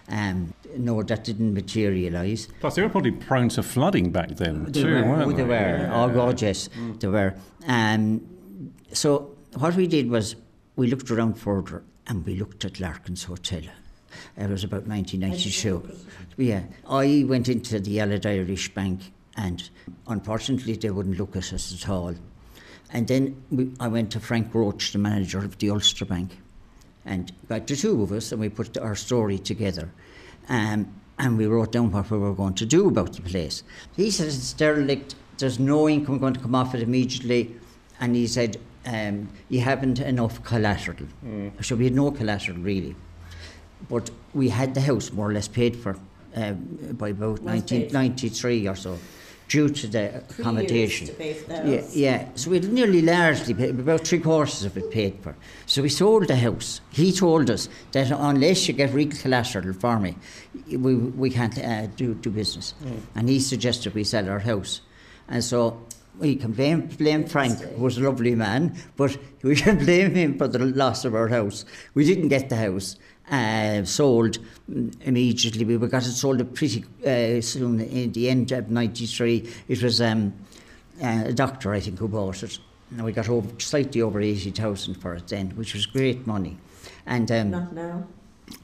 [0.09, 2.49] Um, no, that didn't materialise.
[2.61, 5.03] Plus, they were probably prone to flooding back then They too, were.
[5.03, 5.43] weren't Oh, they they?
[5.45, 5.55] were.
[5.79, 6.03] Yeah.
[6.05, 7.35] Oh, God, yes, they were.
[7.67, 8.21] Um,
[8.93, 10.37] so what we did was
[10.77, 13.63] we looked around further and we looked at Larkin's Hotel.
[14.37, 15.89] It was about 1992.
[16.37, 19.01] Yeah, I went into the Allied Irish Bank
[19.37, 19.69] and
[20.07, 22.15] unfortunately they wouldn't look at us at all.
[22.93, 26.39] And then we, I went to Frank Roach, the manager of the Ulster Bank,
[27.07, 29.91] and got the two of us and we put our story together.
[30.49, 33.63] Um, and we wrote down what we were going to do about the place.
[33.97, 37.55] He said it's derelict, there's no income going to come off it immediately.
[38.01, 41.07] And he said, um, you haven't enough collateral.
[41.63, 42.95] So we had no collateral really.
[43.89, 45.97] But we had the house more or less paid for
[46.35, 48.99] um, by about Was 1993 or so.
[49.49, 51.07] Due to the accommodation.
[51.07, 51.97] to pay for the yeah, house.
[51.97, 52.29] yeah.
[52.35, 55.37] So we nearly largely paid, about three quarters of it paid for.
[55.67, 56.81] So we sold the house.
[56.91, 60.17] He told us that unless you get real collateral for me,
[60.71, 62.75] we, we can't uh, do, do business.
[63.15, 64.81] And he suggested we sell our house.
[65.29, 65.81] And so
[66.19, 70.39] we can blame, blame Frank, who was a lovely man, but we can blame him
[70.39, 71.65] for the loss of our house.
[71.95, 72.97] We didn't get the house
[73.31, 74.39] uh, sold
[74.71, 75.65] mm, immediately.
[75.65, 79.49] We got it sold pretty uh, soon in the end of 93.
[79.69, 80.33] It was um,
[81.03, 82.59] uh, a doctor, I think, who bought it.
[82.91, 86.59] And we got over, slightly over 80,000 for it then, which was great money.
[87.07, 88.07] And um, Not now.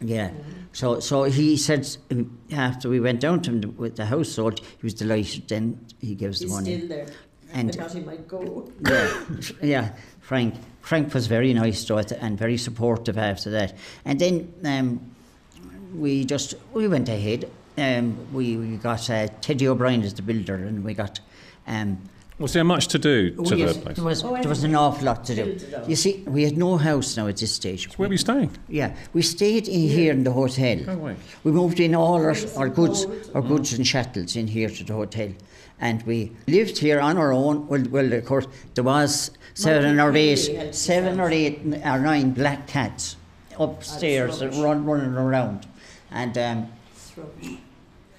[0.01, 0.31] yeah.
[0.73, 4.61] So so he said um, after we went down to him with the house sold,
[4.61, 5.49] he was delighted.
[5.49, 6.77] Then he gave us the money.
[6.77, 7.07] still there.
[7.53, 8.71] And- might go.
[8.89, 9.25] Yeah,
[9.63, 9.91] yeah.
[10.21, 13.77] Frank Frank was very nice to it and very supportive after that.
[14.05, 15.01] And then um,
[15.95, 17.51] we just we went ahead.
[17.79, 21.21] Um, we, we got uh, Teddy O'Brien as the builder, and we got.
[21.67, 21.99] Um,
[22.41, 23.97] Was there much to do to oh, yes, the place?
[23.97, 25.45] there was Oh, there was an awful lot to do.
[25.45, 25.89] Built it up.
[25.91, 27.87] You see, we had no house now at this stage.
[27.99, 28.57] Where were you staying?
[28.67, 30.79] Yeah, we stayed in here in the hotel.
[30.79, 31.17] Go away.
[31.45, 34.95] We moved in all our, our goods, our goods and chattels in here to the
[34.95, 35.29] hotel,
[35.81, 37.69] and we lived here on our own.
[37.69, 42.31] Well, well, of course, there was seven Michael or eight, seven or eight or nine
[42.31, 43.17] black cats
[43.59, 44.59] upstairs rubbish.
[44.59, 45.67] run, running around,
[46.11, 46.69] and um,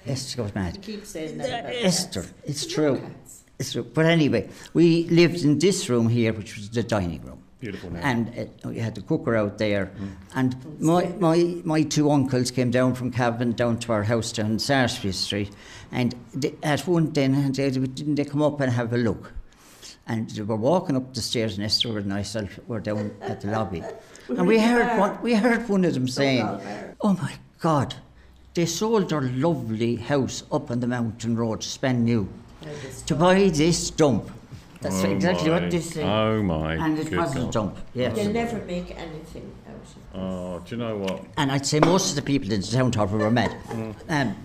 [0.06, 0.80] Esther goes mad.
[0.80, 1.74] Keep saying that.
[1.84, 2.34] Esther, cats.
[2.44, 2.98] it's No true.
[3.00, 3.41] cats.
[3.62, 3.84] It's true.
[3.84, 7.40] But anyway, we lived in this room here, which was the dining room.
[7.60, 8.00] Beautiful now.
[8.02, 9.92] And uh, we had the cooker out there.
[10.34, 14.58] And my, my, my two uncles came down from Cavan down to our house down
[14.58, 15.54] Sarsfield Street.
[15.92, 19.32] And they, at one then, they, didn't they come up and have a look?
[20.08, 23.52] And they were walking up the stairs, and Esther and myself were down at the
[23.52, 23.84] lobby.
[24.28, 26.62] and we heard, one, we heard one of them saying, called.
[27.00, 27.94] Oh my God,
[28.54, 32.28] they sold their lovely house up on the mountain road, Spen New,
[33.06, 34.30] to buy this dump.
[34.80, 36.04] That's Oh exactly my- what they said.
[36.04, 38.16] Oh my and it good was a dump, yes.
[38.16, 40.18] You'll never make anything out of it.
[40.18, 41.24] Oh, do you know what?
[41.36, 43.52] And I'd say most of the people in the town thought we were mad.
[43.68, 43.94] Mm.
[44.08, 44.36] Um,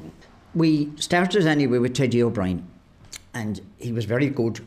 [0.53, 2.67] we started anyway with Teddy O'Brien,
[3.33, 4.59] and he was very good.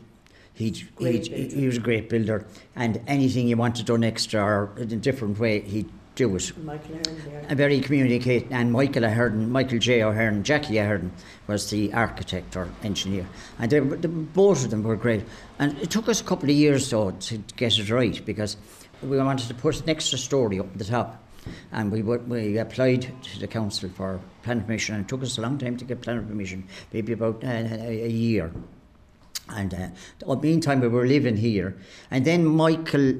[0.53, 4.91] He'd, he'd, he was a great builder, and anything you wanted done extra or in
[4.91, 6.51] a different way, he'd do it.
[6.65, 7.45] Michael Ahern there.
[7.49, 10.01] A very communicating, and Michael Ahern, Michael J.
[10.01, 11.11] Ahern, Jackie Ahern
[11.51, 13.27] was the architect or engineer,
[13.59, 15.23] and they, both of them were great.
[15.59, 18.55] And it took us a couple of years though to get it right because
[19.03, 21.21] we wanted to put an extra story up the top,
[21.73, 25.41] and we we applied to the council for planning permission, and it took us a
[25.41, 28.51] long time to get planning permission, maybe about uh, a, year.
[29.49, 29.73] And
[30.25, 31.75] uh, meantime, we were living here.
[32.09, 33.15] And then Michael,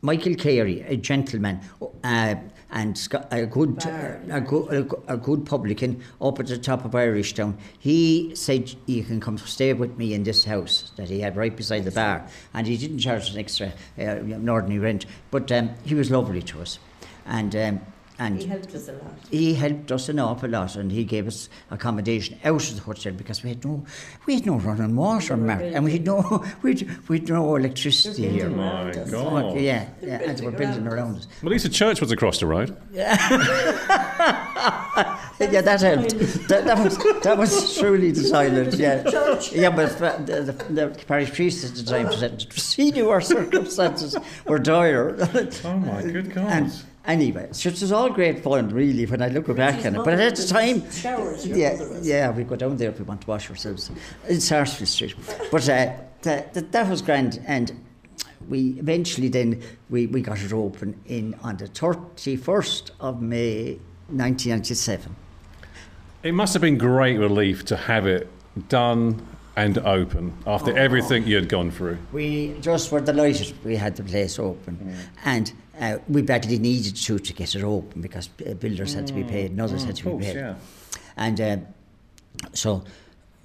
[0.00, 1.60] Michael Carey, a gentleman,
[2.04, 2.36] uh,
[2.70, 2.96] and
[3.30, 7.34] a good, a, good, a, good- a good publican up at the top of Irish
[7.34, 7.56] Town.
[7.78, 11.56] He said, "You can come stay with me in this house that he had right
[11.56, 15.70] beside the bar." And he didn't charge an extra, uh, an ordinary rent, but um,
[15.84, 16.78] he was lovely to us,
[17.26, 17.54] and.
[17.56, 17.80] Um,
[18.18, 19.12] and He helped us a lot.
[19.30, 23.12] he helped us an awful lot and he gave us accommodation out of the hotel
[23.12, 23.84] because we had no
[24.26, 28.22] we had no running water They Mark, and we had no we'd, we'd no electricity
[28.22, 28.40] They're here.
[28.48, 29.10] building My around.
[29.10, 29.52] God.
[29.52, 31.26] Fuck, yeah, They're yeah, and they were building building around around us.
[31.26, 31.42] us.
[31.42, 32.76] Well, at least the church was across the road.
[32.92, 33.16] Yeah,
[35.40, 36.10] yeah that helped.
[36.48, 38.76] That, that was that was truly the silence.
[38.78, 39.02] Yeah,
[39.52, 44.16] yeah, but the, the, the parish priest at the time said he knew our circumstances
[44.46, 45.16] were dire.
[45.64, 46.46] Oh my good God.
[46.46, 46.72] And
[47.06, 50.04] anyway, so it was all great fun, really, when I look back on it.
[50.04, 53.22] But at the time, Showers, your yeah, yeah, we go down there if we want
[53.22, 53.90] to wash ourselves
[54.28, 55.14] in Sarsfield Street.
[55.50, 55.92] But uh,
[56.22, 57.72] that, that, that was grand, and
[58.48, 63.78] we eventually then we, we got it open in on the thirty first of May,
[64.08, 65.16] nineteen ninety seven.
[66.22, 68.28] It must have been great relief to have it
[68.68, 69.24] done
[69.56, 70.74] and open after Oh.
[70.76, 71.98] everything you had gone through.
[72.12, 77.18] We just were delighted we had the place open, and uh, we badly needed to
[77.18, 80.04] to get it open because uh, builders had to be paid and others had to
[80.04, 80.12] Mm.
[80.14, 80.36] Of be paid.
[80.36, 80.54] yeah.
[81.16, 81.56] And uh,
[82.52, 82.82] so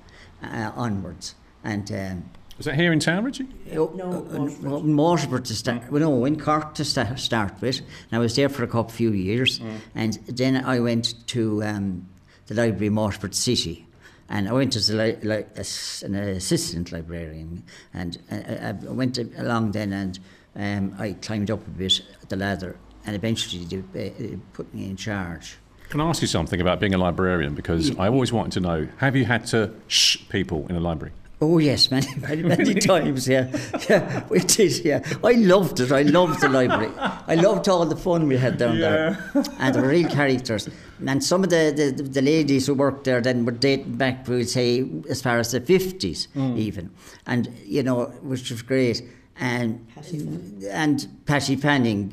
[0.43, 1.35] uh, onwards,
[1.65, 1.91] and.
[1.91, 3.49] Um, Was that here in town, Richie?
[3.73, 4.97] No, uh, Waterford.
[4.97, 5.91] Waterford to start.
[5.91, 7.79] Well, no, in Cork to start, start with.
[7.79, 9.61] And I was there for a couple few years,
[9.95, 12.07] and then I went to um,
[12.47, 13.87] the library in Waterford City.
[14.29, 18.93] And I went as a li- li- as an assistant librarian, and uh, I I
[18.93, 20.19] went along then, and
[20.57, 24.97] um, I climbed up a bit the ladder, and eventually they uh, put me in
[24.97, 25.59] charge.
[25.91, 27.55] Can I ask you something about being a librarian?
[27.55, 31.13] Because I always wanted to know: Have you had to shh people in a library?
[31.43, 33.27] Oh yes, many, many, many times.
[33.27, 33.49] Yeah,
[33.91, 34.85] yeah, we did.
[34.85, 35.91] Yeah, I loved it.
[35.91, 36.93] I loved the library.
[36.97, 39.19] I loved all the fun we had down there,
[39.59, 40.69] and the real characters.
[41.05, 44.37] And some of the, the, the ladies who worked there then were dating back, we
[44.37, 46.57] would say, as far as the fifties, mm.
[46.57, 46.93] even,
[47.27, 49.03] and you know, which was great.
[49.41, 50.65] And Patty Fanning.
[50.71, 52.09] and Patty Fanning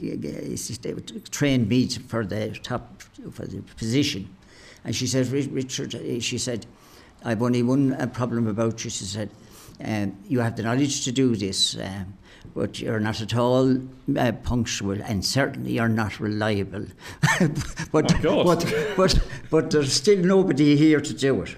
[1.29, 4.27] trained me for the top for the position,
[4.83, 5.91] and she said, Richard,
[6.23, 6.65] she said,
[7.23, 8.89] I've only one uh, problem about you.
[8.89, 9.29] She said,
[9.83, 12.17] um, you have the knowledge to do this, um,
[12.53, 13.77] but you're not at all
[14.17, 16.85] uh, punctual, and certainly you're not reliable.
[17.91, 21.55] but, but but but there's still nobody here to do it.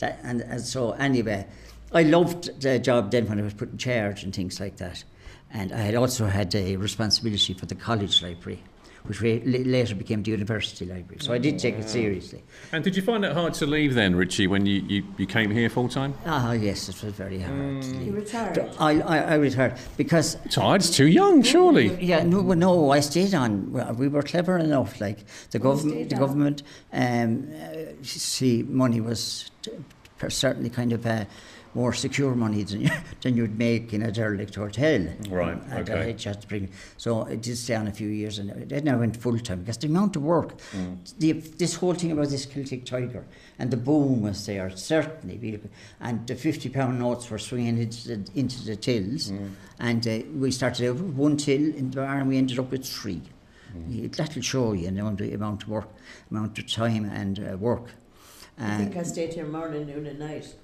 [0.00, 1.46] That, and, and so anyway,
[1.92, 5.04] I loved the job then when I was put in charge and things like that.
[5.50, 8.62] And I had also had a responsibility for the college library,
[9.04, 11.18] which we, later became the university library.
[11.20, 12.42] So I did take it seriously.
[12.70, 15.50] And did you find it hard to leave then, Richie, when you, you, you came
[15.50, 16.14] here full time?
[16.24, 18.70] Ah, yes, it was very hard to You retired.
[18.78, 20.82] I, I, I retired because Tired?
[20.82, 21.94] It's too young, surely.
[22.02, 23.72] Yeah, no, no, I stayed on.
[23.96, 25.00] We were clever enough.
[25.00, 26.62] Like the government, the government,
[26.92, 29.72] um, uh, see, money was t-
[30.18, 31.24] per- certainly kind of uh,
[31.74, 32.90] more secure money than you,
[33.22, 35.06] than you'd make in a derelict hotel.
[35.30, 36.00] Right, And okay.
[36.00, 36.68] I had just to bring.
[36.96, 39.78] So I did stay on a few years, and then I went full time because
[39.78, 40.96] the amount of work, Mm.
[41.18, 43.24] the, this whole thing about this Celtic Tiger
[43.58, 45.60] and the boom was there certainly,
[46.00, 49.50] and the fifty pound notes were swinging into the, into the tills, Mm.
[49.78, 52.70] and uh, we started out with one till in the bar, and we ended up
[52.70, 53.22] with three.
[53.76, 54.14] Mm.
[54.14, 55.88] That'll show you the amount of, amount of work,
[56.30, 57.86] amount of time and uh, work.
[58.58, 60.54] I think Uh, I stayed here morning, noon, and night.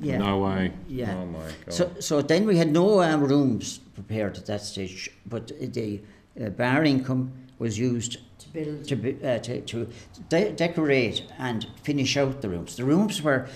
[0.00, 0.18] Yeah.
[0.18, 0.72] No way.
[0.88, 1.14] Yeah.
[1.16, 1.74] Oh, my God.
[1.74, 6.00] So, so then we had no um, rooms prepared at that stage, but the
[6.40, 8.84] uh, bar income was used To build.
[8.88, 9.88] to, be, uh, to, to
[10.28, 12.76] de- decorate and finish out the rooms.
[12.76, 13.48] The rooms were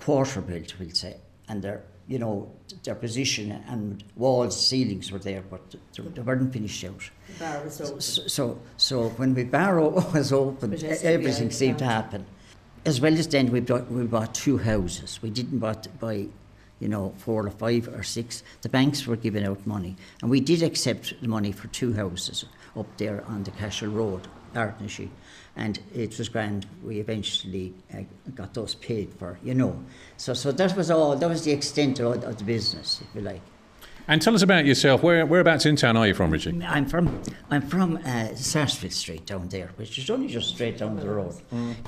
[0.00, 1.16] quarter built, we'll say,
[1.48, 2.50] and their, you know,
[2.84, 7.10] their position and walls, ceilings were there, but they, they weren't finished out.
[7.38, 8.00] The bar was open.
[8.00, 9.80] So, so, so when the bar
[10.14, 11.92] was open, But yes, everything seemed to yeah.
[11.92, 12.26] happen.
[12.88, 15.20] As well as then, we bought, we bought two houses.
[15.20, 16.26] We didn't bought, buy,
[16.80, 18.42] you know, four or five or six.
[18.62, 22.46] The banks were giving out money, and we did accept the money for two houses
[22.74, 25.10] up there on the Cashel Road, Ardnashee.
[25.54, 26.64] And it was grand.
[26.82, 29.84] We eventually uh, got those paid for, you know.
[30.16, 31.14] So, so that was all.
[31.14, 33.42] That was the extent of, of the business, if you like.
[34.10, 35.02] And tell us about yourself.
[35.02, 36.58] Where, whereabouts in town are you from, Richie?
[36.66, 40.96] I'm from I'm from uh, Sarsfield Street down there, which is only just straight down
[40.96, 41.34] the road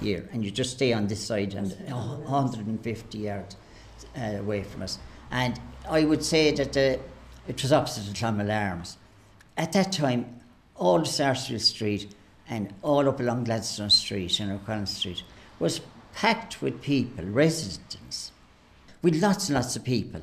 [0.03, 3.57] here, and you just stay on this side and uh, 150 yards
[4.19, 4.99] uh, away from us.
[5.31, 7.01] And I would say that uh,
[7.49, 8.99] it was opposite the Clonmel Arms.
[9.57, 10.41] At that time,
[10.77, 12.15] all Sarsfield Street
[12.51, 15.23] and all up along Gladstone Street and O'Connell Street
[15.59, 15.81] was
[16.13, 18.33] packed with people, residents,
[19.01, 20.21] with lots and lots of people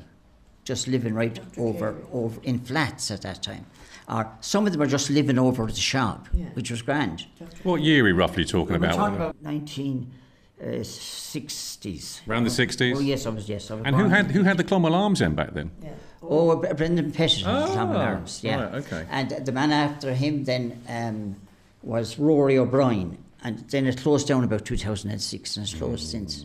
[0.68, 3.64] just living right over, over in flats at that time.
[4.06, 6.44] Or some of them were just living over at the shop, Yeah.
[6.52, 7.24] which was grand.
[7.62, 8.94] What year are we roughly talking We're about?
[8.96, 12.20] talking about 1960s.
[12.28, 12.96] Around the 60s?
[12.96, 13.70] Oh yes, I was yes.
[13.70, 15.70] I was And who had who had the Clonmel Arms then back then?
[15.82, 15.90] Yeah.
[16.22, 18.64] Oh, Brendan Pettit Ah, at Clonmel Arms, yeah.
[18.64, 19.06] right, okay.
[19.10, 21.36] And the man after him then um,
[21.82, 26.10] was Rory O'Brien, and then it closed down about 2006 and it's closed Mm.
[26.10, 26.44] since.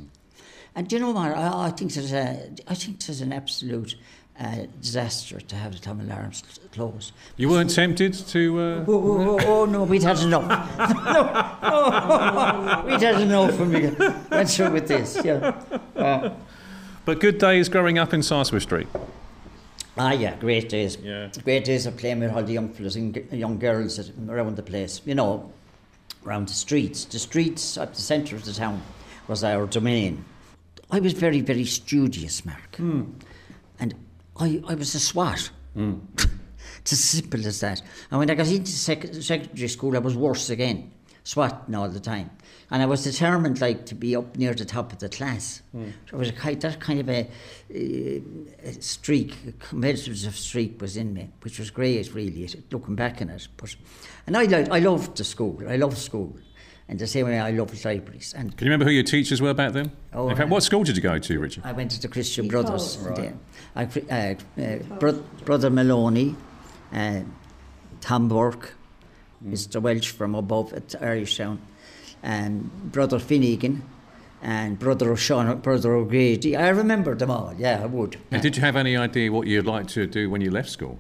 [0.75, 1.31] And do you know what?
[1.37, 3.95] I, I think there's a, I think there's an absolute
[4.39, 7.11] uh, disaster to have the Clonmel Arms cl- closed.
[7.37, 8.59] You weren't tempted to.
[8.59, 8.85] Uh...
[8.87, 10.47] Oh, oh, oh, oh, no, we'd had enough.
[10.77, 13.81] no, oh, we'd had enough when we
[14.35, 15.19] went through with this.
[15.23, 15.61] Yeah.
[15.95, 16.33] Uh,
[17.05, 18.87] But good days growing up in Sarsfield Street.
[19.97, 20.97] Ah, yeah, great days.
[20.97, 21.29] Yeah.
[21.43, 25.01] Great days of playing with all the young fellas and young girls around the place.
[25.05, 25.51] You know,
[26.25, 27.05] around the streets.
[27.05, 28.81] The streets at the centre of the town
[29.27, 30.23] was our domain.
[30.93, 32.75] I was very, very studious, Mark.
[32.75, 33.05] Hmm.
[33.79, 33.95] And
[34.37, 35.49] I, I was a swat.
[35.73, 35.95] Hmm.
[36.81, 37.81] it's as simple as that.
[38.11, 40.91] And when I got into sec- secondary school, I was worse again,
[41.23, 42.29] swatting all the time.
[42.69, 45.63] And I was determined, like, to be up near the top of the class.
[45.71, 45.89] Hmm.
[46.11, 47.27] So it was a that kind of a,
[47.73, 53.19] uh, a streak, a competitive streak was in me, which was great, really, looking back
[53.19, 53.47] on it.
[53.57, 53.75] But,
[54.27, 55.59] and I liked, I loved the school.
[55.67, 56.37] I loved school.
[56.89, 58.33] And the same way I love libraries.
[58.37, 59.91] And Can you remember who your teachers were back then?
[60.13, 61.63] Oh, in fact, I- what school did you go to, Richard?
[61.65, 63.39] I went to the Christian Because- Brothers.
[63.75, 66.35] and then I, uh, uh, bro- Brother Maloney,
[66.93, 67.21] uh,
[68.01, 68.75] Tom Burke,
[69.45, 69.81] Mr.
[69.81, 71.57] Welch from above at Irishtown,
[72.21, 73.83] and Brother Finnegan,
[74.41, 76.55] and Brother O'Shawn, Brother O'Grady.
[76.57, 78.17] I remember them all, yeah, I would.
[78.29, 80.99] And did you have any idea what you'd like to do when you left school?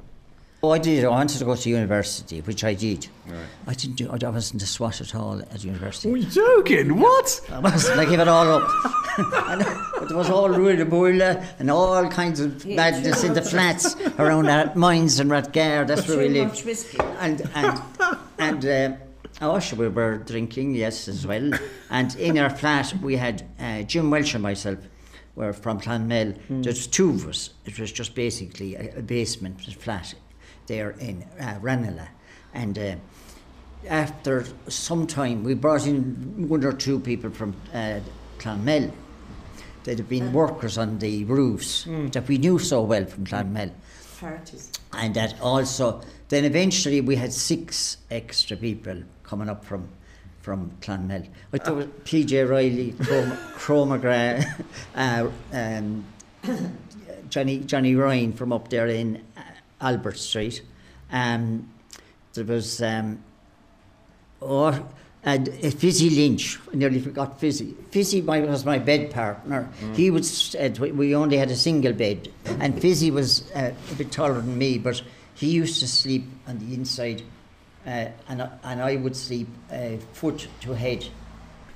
[0.65, 1.03] Oh, I did.
[1.03, 3.09] I wanted to go to university, which I did.
[3.27, 3.45] Right.
[3.67, 6.07] I didn't do, I wasn't a swat at all at university.
[6.07, 7.01] you joking?
[7.01, 7.41] What?
[7.51, 7.99] I wasn't.
[7.99, 8.71] I gave it all up.
[9.15, 14.45] And it was all Rudy Boiler and all kinds of madness in the flats around
[14.45, 15.85] Rathmines and Rathgar.
[15.85, 16.65] That's where we Too lived.
[16.65, 16.97] whiskey.
[17.19, 17.81] And and
[18.39, 18.95] and uh,
[19.41, 21.51] oh, sure, we were drinking, yes, as well.
[21.91, 24.79] And in our flat, we had uh, Jim Welch and myself.
[25.35, 26.35] Were from Clonmel.
[26.47, 27.49] There's two of us.
[27.65, 30.13] It was just basically a, a basement flat
[30.67, 32.09] there in uh, Ranelagh.
[32.53, 32.95] And uh,
[33.87, 37.99] after some time, we brought in one or two people from uh,
[38.37, 38.91] Clonmel.
[39.83, 43.71] They'd have been workers on the roofs that we knew so well from Clonmel.
[44.19, 44.71] Parties.
[44.93, 49.89] And that also, then eventually we had six extra people coming up from
[50.41, 51.25] from Clonmel.
[51.53, 54.63] Like there was PJ Riley, Chroma, Chroma
[54.95, 56.05] uh, um,
[57.29, 59.32] Johnny Johnny Ryan from up there in uh,
[59.83, 60.61] Albert Street.
[61.11, 61.69] Um,
[62.33, 63.23] there was um,
[64.39, 64.81] or
[65.25, 66.59] and uh, Fizzy Lynch.
[66.71, 67.75] I nearly forgot Fizzy.
[67.91, 69.69] Fizzy my, was my bed partner.
[69.95, 70.55] He was.
[70.55, 72.29] Uh, we- only had a single bed,
[72.59, 75.01] and Fizzy was uh, a bit taller than me, but
[75.35, 77.21] he used to sleep on the inside,
[77.85, 81.05] uh, and I- and I would sleep uh, foot to head.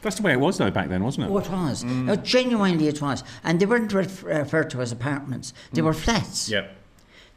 [0.01, 1.31] That's the way it was, though, back then, wasn't it?
[1.33, 1.83] Oh, it was.
[1.83, 3.23] No, genuinely, it was.
[3.43, 5.53] And they weren't ref- referred to as apartments.
[5.73, 6.49] They were flats.
[6.49, 6.76] Yep.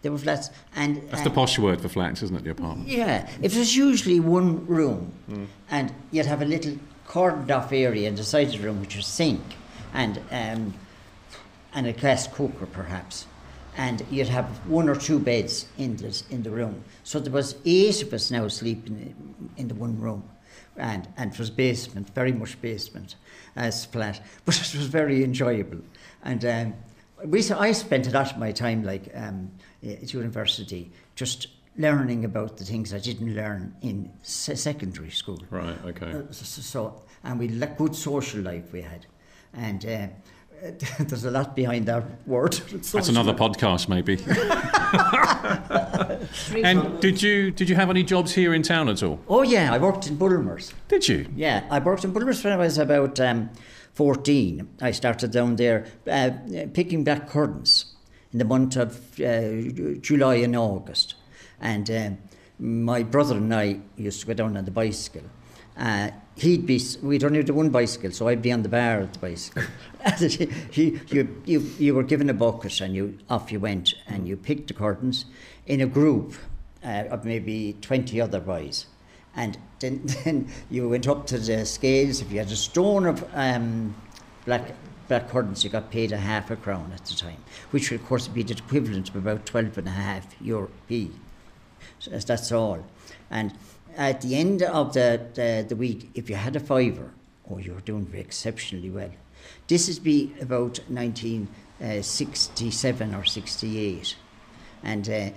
[0.03, 2.88] They were flats, and That's uh, the posh word for flats, isn't it, the apartment?
[2.88, 5.12] Yeah, it was usually one room,
[5.70, 8.96] and you'd have a little cordoned off area in the side of the room, which
[8.96, 9.42] was sink,
[9.92, 10.74] and um,
[11.74, 13.26] and a gas cooker perhaps,
[13.76, 16.82] and you'd have one or two beds in the in the room.
[17.05, 20.22] So there was eight of us now sleeping in, in the one room,
[20.78, 23.16] and and it was basement, very much basement,
[23.55, 25.80] as flat, but it was very enjoyable,
[26.24, 26.44] and.
[26.44, 26.74] Um,
[27.22, 29.51] we, I spent a lot of my time, like um,
[29.83, 35.43] at university, just learning about the things I didn't learn in se- secondary school.
[35.51, 36.12] Right, okay.
[36.12, 39.07] Uh, so, so, and we had good social life we had,
[39.55, 40.07] and uh,
[41.01, 42.53] there's a lot behind that word.
[42.93, 44.18] That's another podcast, maybe.
[46.62, 49.18] And did you did you have any jobs here in town at all?
[49.28, 50.72] Oh yeah, I worked in Bulmers.
[50.89, 51.26] Did you?
[51.35, 53.51] Yeah, I worked in Bulmers when I was about um,
[53.95, 54.68] 14.
[54.83, 56.31] I started down there uh,
[56.72, 57.89] picking blackcurrants
[58.33, 61.14] in the month of uh, July and August.
[61.61, 62.18] And um,
[62.59, 65.22] my brother and I used to go down on the bicycle.
[65.76, 69.12] Uh, he'd be, we'd only have one bicycle, so I'd be on the bar of
[69.12, 69.62] the bicycle.
[70.70, 74.37] He, you, you, you were given a bucket and you off you went and you
[74.37, 75.26] picked the currants
[75.66, 76.35] in a group
[76.83, 78.87] uh, of maybe 20 other boys.
[79.37, 82.22] And then, then you went up to the scales.
[82.22, 83.95] If you had a stone of um,
[84.47, 84.74] black
[85.19, 87.39] currants, you got paid a half a crown at the time,
[87.73, 90.37] which would of course be the equivalent of about 12 and a half.
[91.99, 92.87] So that's- all.
[93.31, 93.53] And
[93.97, 97.11] at the end of the, the, the week, if you had a fiver,
[97.51, 99.11] oh, you were doing exceptionally well.
[99.67, 104.15] This is be about 1967 or 68
[104.83, 105.31] and uh,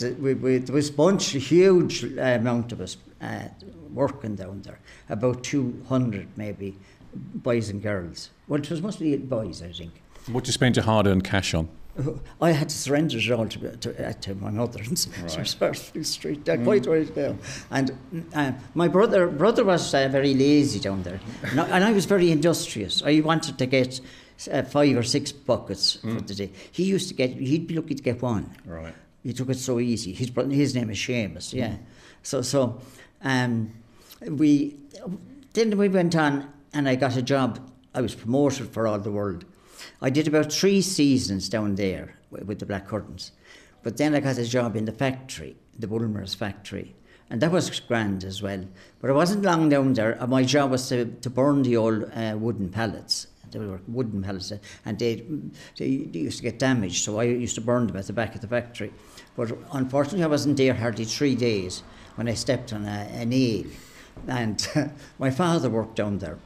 [0.18, 3.48] we, we, there was a bunch, a huge uh, amount of us uh,
[3.92, 6.76] working down there, about 200 maybe,
[7.16, 8.30] boys and girls.
[8.48, 9.92] Well, it was mostly boys, I think.
[10.26, 11.68] What did you spend your hard-earned cash on?
[12.42, 16.44] I had to surrender it all to, to, uh, to my mother in Sarsfield Street.
[16.44, 17.36] They're quite right now.
[17.70, 17.98] And
[18.34, 22.04] uh, my brother brother was uh, very lazy down there, and I, and I was
[22.04, 23.02] very industrious.
[23.02, 24.02] I wanted to get
[24.52, 26.50] uh, five or six buckets for the day.
[26.70, 27.30] He used to get.
[27.30, 28.54] He'd be lucky to get one.
[28.66, 28.94] Right.
[29.22, 30.12] He took it so easy.
[30.12, 31.54] His brother, his name is Seamus.
[31.54, 31.76] Yeah.
[32.22, 32.78] So so,
[33.22, 33.72] um,
[34.20, 34.76] we
[35.54, 37.70] then we went on, and I got a job.
[37.94, 39.44] I was promoted for all the world.
[40.00, 43.30] I did about three seasons down there with the Blackcurrants,
[43.82, 46.94] but then I got a job in the factory, the Bulmers factory,
[47.30, 48.64] and that was grand as well.
[49.00, 50.18] But I wasn't long down there.
[50.26, 53.28] My job was to, to burn the old uh, wooden pallets.
[53.50, 54.52] They were wooden pallets,
[54.84, 55.24] and they,
[55.76, 57.04] they used to get damaged.
[57.04, 58.92] So I used to burn them at the back of the factory.
[59.36, 61.82] But unfortunately, I wasn't there hardly three days
[62.16, 63.66] when I stepped on a, a nail,
[64.26, 64.66] and
[65.18, 66.38] my father worked down there,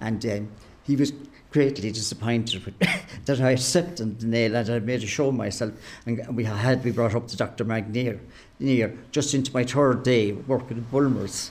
[0.00, 0.48] and um,
[0.84, 1.12] he was
[1.50, 2.78] greatly disappointed with
[3.24, 5.72] that I accepted the nail and I made a show of myself.
[6.06, 7.64] And we had we brought up to Dr.
[7.64, 8.20] Magnier
[8.58, 11.50] near just into my third day working at Bulmers.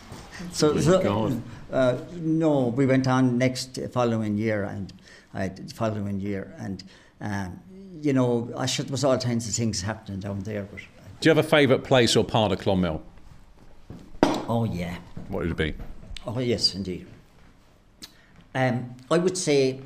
[0.52, 1.42] So, so
[1.72, 4.94] uh, no, we went on next following year and
[5.34, 6.84] uh, following year and
[7.22, 7.60] um,
[8.02, 10.64] you know I should there was all kinds of things happening down there.
[10.64, 10.82] But
[11.20, 13.02] Do you have a favourite place or part of Clonmel?
[14.24, 14.98] oh yeah.
[15.30, 15.74] What would it be?
[16.26, 17.08] Oh yes, indeed.
[18.58, 19.82] Um, I would say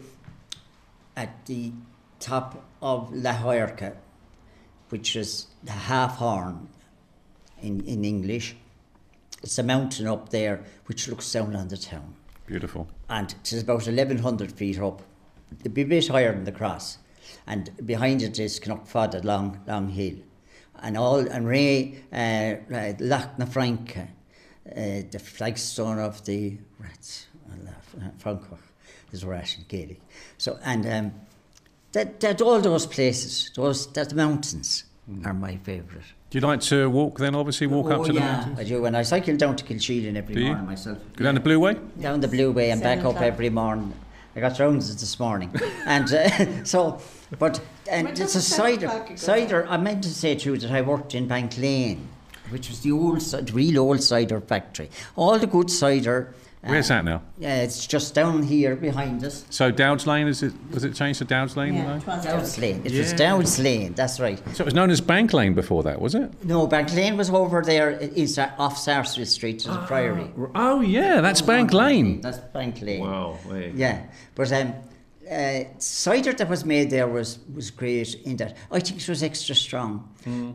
[1.18, 1.74] at the
[2.22, 3.98] top of La Huerca,
[4.88, 6.70] which is the half horn
[7.62, 8.56] in, in English.
[9.44, 12.16] It's a mountain up there which looks down on the town.
[12.48, 12.88] Beautiful.
[13.10, 15.02] And it is about 1100 feet up.
[15.60, 16.98] It'd be a bit higher than the cross.
[17.46, 20.16] And behind it is Knockford, long, long hill.
[20.82, 24.08] And all, and Ray, uh, uh, Loch na Franca,
[24.66, 27.28] uh, the flagstone of the rats,
[28.20, 28.60] Francoch
[29.12, 30.02] is rat in Gaelic.
[30.38, 31.12] So, and um,
[31.92, 34.86] that, that all those places, those that mountains
[35.26, 36.06] are my favourite.
[36.30, 38.60] Do you like to walk then, obviously, walk up Oh, to the mountains?
[38.60, 38.86] I do.
[38.86, 40.48] And I cycle down to Kilsheelan every Do you?
[40.48, 41.00] morning myself.
[41.18, 41.76] Go down the Blue Way?
[42.00, 43.26] down the Blue Way and Seven back up o'clock.
[43.26, 43.94] every morning.
[44.34, 45.52] I got rounds this morning,
[45.86, 47.02] and uh, so,
[47.38, 49.06] but and When it's a cider.
[49.18, 49.68] Cider.
[49.68, 52.08] I meant to say too that I worked in Bank Lane,
[52.50, 54.90] which was the old, real old cider factory.
[55.18, 56.34] All the good cider.
[56.64, 57.24] Where's that now?
[57.40, 59.46] Yeah, it's just down here behind us.
[59.50, 61.74] So Dowds Lane, is it, was it changed to Dowds Lane?
[61.74, 61.96] Yeah, now?
[61.96, 62.82] it was Dowds Lane.
[62.86, 63.94] It was Dowds Lane.
[63.94, 64.40] That's right.
[64.56, 66.32] So it was known as Bank Lane before that, was it?
[66.46, 68.28] No, Bank Lane was over there in,
[68.60, 70.32] off Sarsfield Street to the Priory.
[70.54, 72.22] Oh, yeah, that's Bank Lane.
[72.22, 73.02] That's Bank Lane.
[73.02, 73.40] Wow.
[73.50, 73.74] Wait.
[73.74, 74.04] Yeah,
[74.36, 74.76] but um,
[75.32, 79.24] uh, cider that was made there was, was great in that I think it was
[79.24, 80.10] extra strong.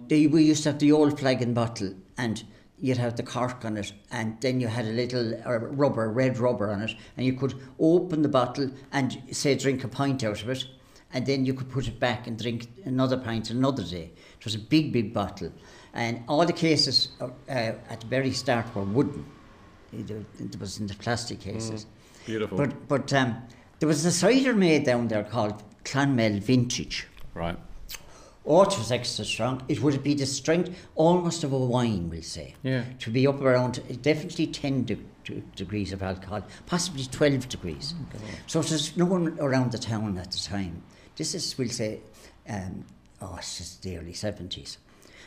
[0.09, 2.45] They, we used to have the old flagon bottle and
[2.79, 6.71] you'd have the cork on it and then you had a little rubber, red rubber
[6.71, 10.49] on it and you could open the bottle and say drink a pint out of
[10.49, 10.67] it
[11.13, 14.11] and then you could put it back and drink another pint another day.
[14.39, 15.53] It was a big, big bottle
[15.95, 19.25] and all the cases uh, uh, at the very start were wooden.
[19.93, 21.87] It, was in the plastic cases.
[22.27, 22.59] Beautiful.
[22.59, 23.43] But but um,
[23.79, 27.07] there was a cider made down there called Clonmel Vintage.
[27.35, 27.59] right.
[28.47, 29.63] Oh, it was extra strong.
[29.69, 32.55] It would be the strength almost of a wine, we'll say.
[32.63, 32.85] Yeah.
[33.01, 37.95] To be up around definitely 10 de- de- degrees of alcohol, possibly 12 degrees.
[38.47, 40.83] So there's no one around the town at the time.
[41.17, 42.01] This is, we'll say,
[42.49, 42.85] um,
[43.21, 44.77] oh, it's just the early 70s.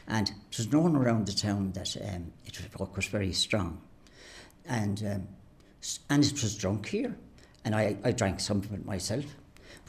[0.08, 3.82] And there's no one around the town that um, it was, was very strong.
[4.66, 5.28] And, um,
[6.10, 7.16] and it was drunk here.
[7.66, 9.26] And I, I drank some of it myself.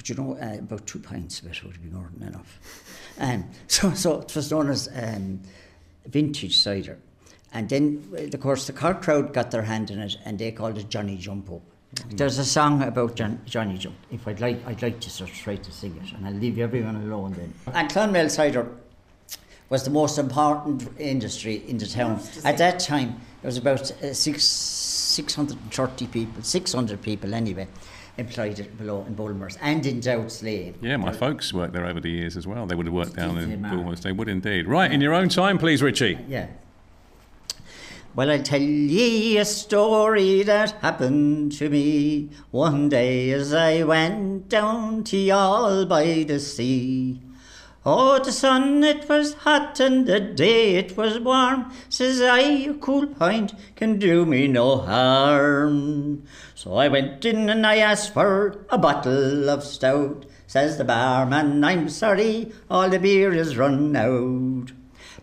[0.01, 2.59] But you know, uh, about two pints of it would be more than enough.
[3.19, 5.43] Um, so, so it was known as um,
[6.07, 6.97] vintage cider.
[7.53, 10.79] And then, of course, the Cork crowd got their hand in it and they called
[10.79, 11.61] it Johnny Jump Up.
[12.09, 13.97] There's a song about John, Johnny Jump.
[14.11, 16.59] If I'd like, I'd like to sort of try to sing it, and I'll leave
[16.59, 17.53] everyone alone then.
[17.75, 18.67] And Clonmel cider
[19.69, 22.23] was the most important industry in the town.
[22.45, 27.67] At that time, there was about uh, six, 630 people, 600 people anyway,
[28.19, 30.75] employed at below in Bulmers and in Dowds Lane.
[30.81, 32.67] Yeah, my folks worked there over the years as well.
[32.67, 33.63] They would have worked down in?
[33.63, 34.01] Bulmers.
[34.01, 34.67] They would indeed.
[34.67, 36.17] Right, in your own time, please, Richie.
[36.17, 36.47] Uh, yeah.
[38.15, 44.49] Well, I'll tell ye a story that happened to me one day as I went
[44.49, 47.21] down to Youghal by the sea.
[47.87, 51.72] Oh, the sun it was hot and the day it was warm.
[51.89, 56.24] Says I, a cool pint can do me no harm.
[56.55, 60.26] So I went in and I asked for a bottle of stout.
[60.47, 64.72] Says the barman, I'm sorry, all the beer is run out.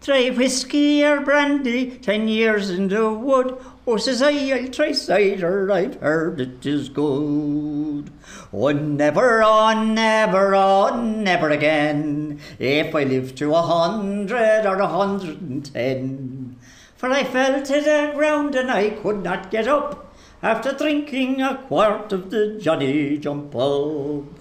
[0.02, 3.58] Try whiskey or brandy, ten years in the wood.
[3.86, 8.12] Oh, says I, I'll try cider, I've heard it is good.
[8.54, 14.88] Oh, never, oh, never, oh, never again, if I live to a hundred or a
[14.88, 16.58] hundred and ten.
[16.95, 21.58] For I fell to the ground and I could not get up after drinking a
[21.68, 24.37] quart of the Johnny Jump Up.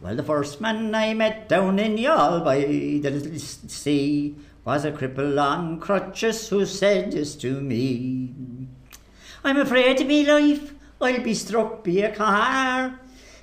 [0.00, 4.92] Well, the first man I met down in Youghal by the little sea was a
[4.92, 8.34] cripple on crutches who said this to me.
[9.42, 13.00] I'm afraid of me life, I'll be struck by a car.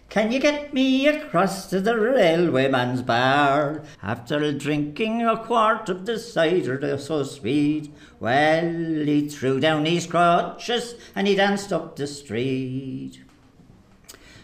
[0.09, 3.81] Can you get me across to the railway man's bar?
[4.03, 10.93] After drinking a quart of the cider so sweet, well, he threw down his crutches
[11.15, 13.21] and he danced up the street.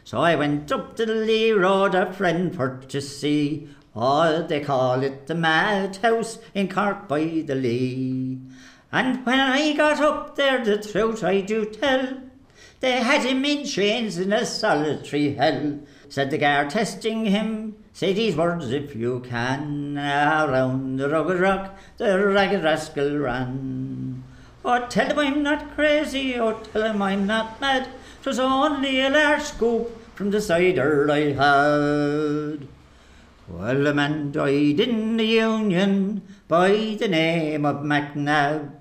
[0.09, 3.69] So I went up to the Lee Road, a friend for to see.
[3.95, 8.39] Oh, they call it the madhouse in Cork by the Lee.
[8.91, 12.21] And when I got up there, the truth I do tell,
[12.79, 15.77] they had him in chains in a solitary hell.
[16.09, 19.95] Said the guard testing him, say these words if you can.
[19.95, 24.23] Around the rugged rock, the ragged rascal ran.
[24.65, 27.89] Oh, tell him I'm not crazy, oh, tell him I'm not mad.
[28.21, 32.67] 'Twas only a large scoop from the cider I had.
[33.47, 38.71] Well, a man died in the Union by the name of MacNab.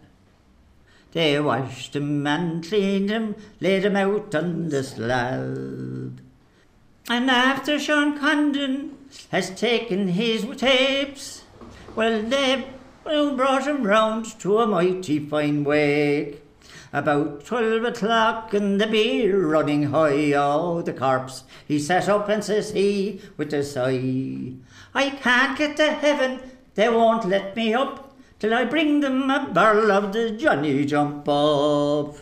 [1.13, 6.21] They washed him and cleaned him, laid him out on the slab.
[7.09, 8.99] And after Sean Condon
[9.31, 11.45] has taken his tapes,
[11.95, 12.69] well, they
[13.05, 16.43] brought him round to a mighty fine wake.
[16.91, 22.43] About twelve o'clock and the beer running high, oh, the corpse, he sat up and
[22.43, 24.55] says he, with a sigh,
[24.95, 26.41] I can't get to heaven,
[26.75, 31.29] they won't let me up, till I bring them a barrel of the Johnny Jump
[31.29, 32.17] Up.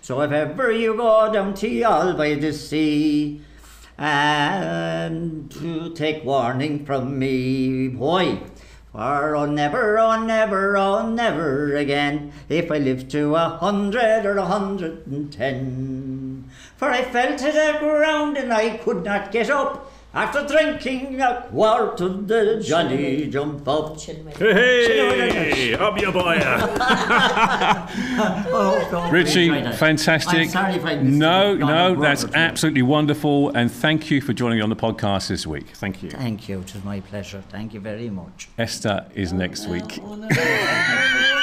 [0.00, 3.40] So if ever you go down to Youghal by the sea,
[3.98, 8.38] and to take warning from me, boy,
[8.92, 14.36] for oh never, oh never, oh never again, if I live to a hundred or
[14.36, 16.50] a hundred and ten.
[16.76, 21.46] For I fell to the ground and I could not get up after drinking a
[21.48, 23.98] quart of the Johnny Jump Up.
[24.00, 26.38] Hey, up your boy.
[28.54, 30.34] Oh, God, Richie, fantastic.
[30.34, 33.50] I'm sorry if I no, no, that's absolutely wonderful.
[33.50, 35.68] And thank you for joining me on the podcast this week.
[35.74, 36.10] Thank you.
[36.10, 37.42] Thank you, it was my pleasure.
[37.48, 38.48] Thank you very much.
[38.58, 40.00] Esther is next week.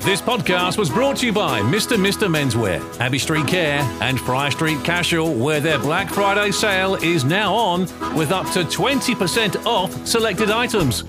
[0.00, 1.98] This podcast was brought to you by Mr.
[1.98, 2.26] Mr.
[2.26, 7.52] Menswear, Abbey Street Care, and Friar Street Casual, where their Black Friday sale is now
[7.54, 7.82] on
[8.16, 11.02] with up to 20% off selected items.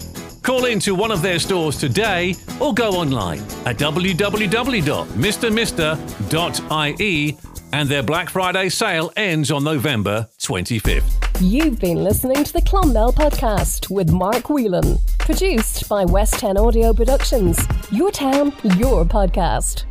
[0.44, 4.18] Call into one of their stores today or go online at www.mrmr.ie
[7.74, 11.31] and their Black Friday sale ends on November 25th.
[11.42, 15.00] You've been listening to the Clonmel Podcast with Mark Whelan.
[15.18, 17.58] Produced by West 10 Audio Productions.
[17.92, 19.91] Your town, your podcast.